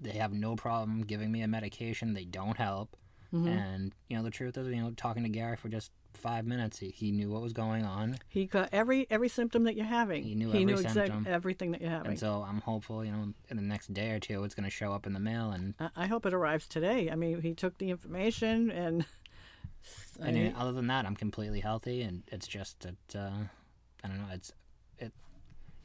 [0.00, 2.14] they have no problem giving me a medication.
[2.14, 2.96] They don't help,
[3.32, 3.48] mm-hmm.
[3.48, 6.78] and you know the truth is, you know, talking to Gary for just five minutes.
[6.78, 8.16] He, he knew what was going on.
[8.28, 10.22] He got every every symptom that you're having.
[10.22, 11.26] He knew he every knew symptom.
[11.28, 12.12] everything that you're having.
[12.12, 14.70] And so I'm hopeful, you know, in the next day or two, it's going to
[14.70, 15.50] show up in the mail.
[15.50, 17.10] And I, I, hope it arrives today.
[17.10, 19.04] I mean, he took the information, and
[20.20, 23.32] I and mean, other than that, I'm completely healthy, and it's just that uh,
[24.04, 24.28] I don't know.
[24.32, 24.52] It's
[24.98, 25.12] it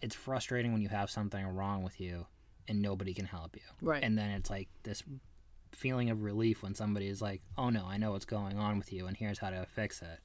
[0.02, 2.26] it's frustrating when you have something wrong with you
[2.68, 3.62] and nobody can help you.
[3.82, 4.04] Right.
[4.04, 5.04] And then it's like this
[5.78, 8.92] feeling of relief when somebody is like, "Oh no, I know what's going on with
[8.92, 10.20] you, and here's how to fix it."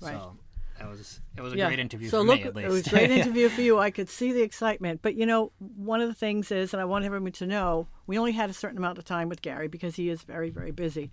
[0.00, 0.12] Right.
[0.12, 0.36] So
[0.78, 1.66] that was it was a yeah.
[1.66, 2.68] great interview so for look, me at least.
[2.68, 3.78] It was a great interview for you.
[3.78, 5.00] I could see the excitement.
[5.02, 8.18] But you know, one of the things is, and I want everyone to know, we
[8.18, 11.10] only had a certain amount of time with Gary because he is very, very busy.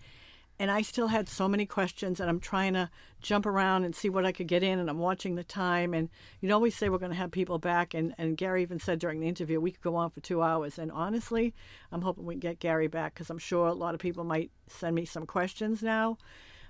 [0.59, 2.89] And I still had so many questions, and I'm trying to
[3.21, 5.93] jump around and see what I could get in, and I'm watching the time.
[5.93, 6.09] And
[6.41, 8.79] you know we always say we're going to have people back, and, and Gary even
[8.79, 10.77] said during the interview we could go on for two hours.
[10.77, 11.53] And honestly,
[11.93, 14.51] I'm hoping we can get Gary back because I'm sure a lot of people might
[14.67, 16.17] send me some questions now.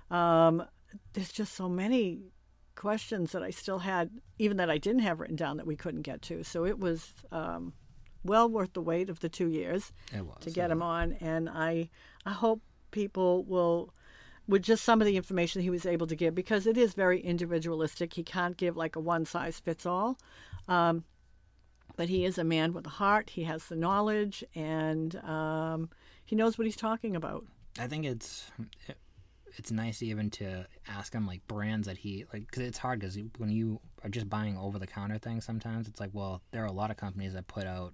[0.08, 0.64] Um,
[1.12, 2.20] there's just so many
[2.76, 6.02] questions that I still had, even that I didn't have written down that we couldn't
[6.02, 6.44] get to.
[6.44, 7.72] So it was um,
[8.24, 10.74] well worth the wait of the two years was, to get yeah.
[10.74, 11.90] him on, and I
[12.24, 13.92] I hope people will
[14.48, 17.20] with just some of the information he was able to give because it is very
[17.20, 18.14] individualistic.
[18.14, 20.18] He can't give like a one size fits all.
[20.66, 21.04] Um,
[21.96, 23.30] but he is a man with a heart.
[23.30, 25.90] He has the knowledge, and um,
[26.24, 27.44] he knows what he's talking about.
[27.78, 28.50] I think it's
[29.56, 33.18] it's nice even to ask him like brands that he like because it's hard because
[33.38, 36.66] when you are just buying over the counter things sometimes it's like well there are
[36.66, 37.92] a lot of companies that put out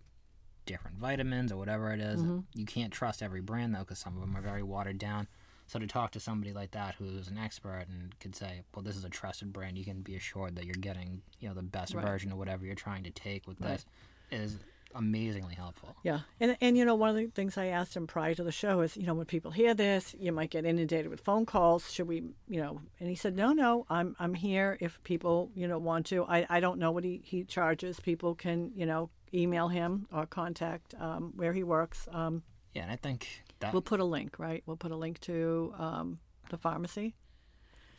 [0.67, 2.21] different vitamins or whatever it is.
[2.21, 2.41] Mm-hmm.
[2.55, 5.27] you can't trust every brand though because some of them are very watered down
[5.69, 8.97] so to talk to somebody like that who's an expert and could say well this
[8.97, 11.95] is a trusted brand you can be assured that you're getting you know the best
[11.95, 12.05] Right.
[12.05, 13.71] version of whatever you're trying to take with Right.
[13.71, 13.87] this
[14.31, 14.59] is
[14.97, 18.35] amazingly helpful Yeah, and and you know one of the things I asked him prior
[18.35, 21.21] to the show is you know when people hear this you might get inundated with
[21.21, 21.93] phone calls.
[21.93, 22.81] Should we you know?
[23.01, 26.25] And he said no no I'm I'm here if people you know want to.
[26.25, 28.01] I I don't know what he he charges.
[28.01, 32.09] People can you know email him or contact um, where he works.
[32.13, 32.43] Um,
[32.73, 34.63] yeah and i think that we'll put a link right.
[34.67, 36.19] We'll put a link to um,
[36.51, 37.15] the pharmacy.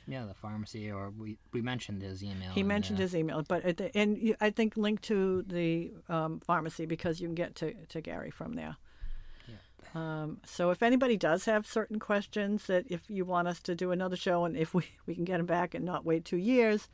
[0.08, 3.05] Yeah the pharmacy or we we mentioned his email He mentioned there.
[3.05, 7.20] his email, but at the, and you, I think link to the um, pharmacy because
[7.20, 8.78] you can get to, to Gary from there.
[9.95, 13.91] Um, so if anybody does have certain questions that if you want us to do
[13.91, 16.89] another show and if we, we can get him back and not wait two years,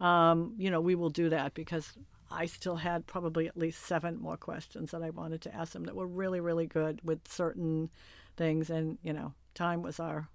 [0.00, 1.92] um, you know, we will do that because
[2.30, 5.84] I still had probably at least seven more questions that I wanted to ask him
[5.84, 7.90] that were really, really good with certain
[8.36, 8.70] things.
[8.70, 10.28] And, you know, time was our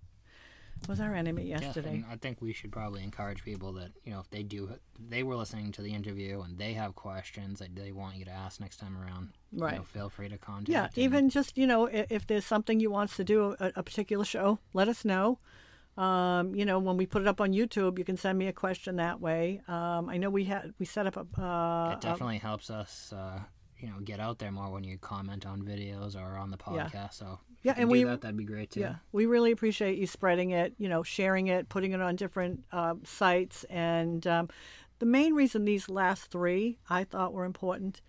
[0.88, 1.90] was our enemy Yeah, yesterday.
[1.96, 5.24] and I think we should probably encourage people that you know if they do they
[5.24, 8.60] were listening to the interview and they have questions that they want you to ask
[8.60, 9.30] next time around.
[9.52, 9.76] you Right.
[9.76, 10.70] know, feel free to contact.
[10.70, 13.56] Yeah, and- even just you know, if, if there's something you want us to do
[13.60, 15.40] a, a particular show, let us know.
[15.98, 18.54] Um, you know, when we put it up on YouTube, you can send me a
[18.54, 19.62] question that way.
[19.68, 21.42] Um, I know we had we set up a.
[21.42, 23.12] Uh, it definitely helps us.
[23.12, 23.40] Uh,
[23.78, 26.88] you know, get out there more when you comment on videos or on the Yeah.
[26.90, 27.14] podcast.
[27.16, 28.82] So if Yeah, and do we- that, that'd be great too.
[28.82, 32.64] Yeah, we really appreciate you spreading it, you know, sharing it, putting it on different
[32.72, 33.66] uh, sites.
[33.66, 34.50] And um,
[35.00, 38.02] the main reason these last three I thought were important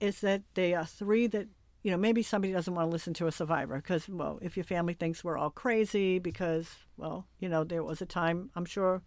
[0.00, 1.46] is that they are three that,
[1.82, 4.64] you know, maybe somebody doesn't want to listen to a survivor because, well, if your
[4.64, 9.02] family thinks we're all crazy because, well, you know, there was a time, I'm sure,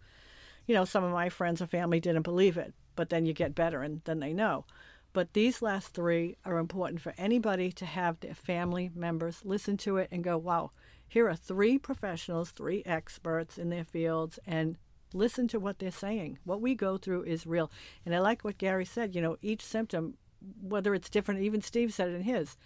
[0.66, 3.54] you know, some of my friends or family didn't believe it, but then you get
[3.54, 4.64] better and then they know.
[5.12, 9.96] But these last three are important for anybody to have their family members listen to
[9.96, 10.70] it and go, wow,
[11.08, 14.78] here are three professionals, three experts in their fields, and
[15.12, 16.38] listen to what they're saying.
[16.44, 17.70] What we go through is real.
[18.06, 20.14] And I like what Gary said, you know, each symptom,
[20.60, 22.56] whether it's different, even Steve said it in his,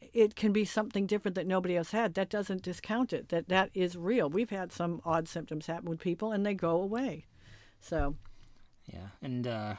[0.00, 2.14] it can be something different that nobody else had.
[2.14, 3.30] That doesn't discount it.
[3.30, 4.30] That that is real.
[4.30, 7.26] We've had some odd symptoms happen with people and they go away.
[7.80, 8.14] So,
[8.86, 9.74] Yeah, and uh,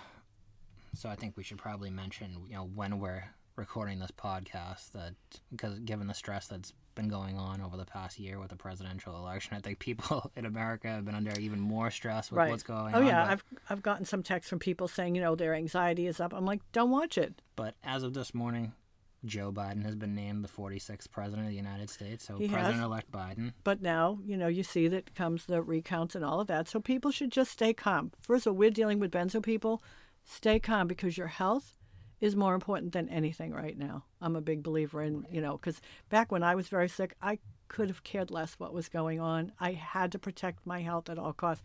[0.94, 3.24] so I think we should probably mention, you know, when we're
[3.56, 5.14] recording this podcast, that
[5.52, 9.16] because given the stress that's been going on over the past year with the presidential
[9.16, 12.50] election, I think people in America have been under even more stress with right.
[12.50, 13.04] what's going oh on.
[13.04, 16.08] Oh yeah, but, I've I've gotten some texts from people saying, you know, their anxiety
[16.08, 16.34] is up.
[16.34, 17.42] I'm like, don't watch it.
[17.56, 18.74] but as of this morning,
[19.26, 22.26] Joe Biden has been named the 46th president of the United States.
[22.26, 22.48] So He.
[22.48, 23.54] President-elect Biden.
[23.64, 26.68] But now, you know, you see that comes the recounts and all of that.
[26.68, 28.12] So people should just stay calm.
[28.22, 29.84] First of all, we're dealing with benzo people.
[30.30, 31.78] Stay calm because your health
[32.22, 34.04] is more important than anything right now.
[34.22, 37.40] I'm a big believer in, you know, because back when I was very sick, I
[37.68, 39.54] could have cared less what was going on.
[39.60, 41.64] I had to protect my health at all costs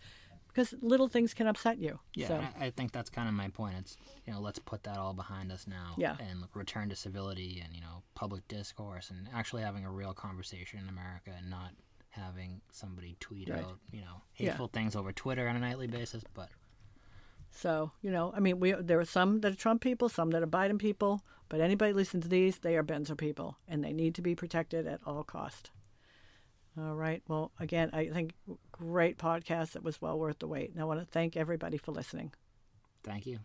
[0.48, 1.98] because little things can upset you.
[2.14, 3.74] Yeah, So, I, I think that's kind of my point.
[3.80, 3.96] It's
[4.26, 6.16] you know let's put that all behind us now, Yeah.
[6.20, 10.78] and return to civility and you know public discourse and actually having a real conversation
[10.78, 11.72] in America and not
[12.10, 13.64] having somebody tweet Right.
[13.64, 14.50] out you know Yeah.
[14.50, 16.22] hateful things over Twitter on a nightly basis.
[16.32, 16.48] But
[17.55, 20.42] so you know, I mean, we there are some that are Trump people, some that
[20.42, 24.14] are Biden people, but anybody listen to these, they are benzo people, and they need
[24.16, 25.70] to be protected at all cost.
[26.76, 27.22] All right.
[27.28, 28.34] Well, again, I think
[28.72, 29.76] great podcast.
[29.76, 30.72] It was well worth the wait.
[30.72, 32.32] And I want to thank everybody for listening.
[33.05, 33.38] thank you.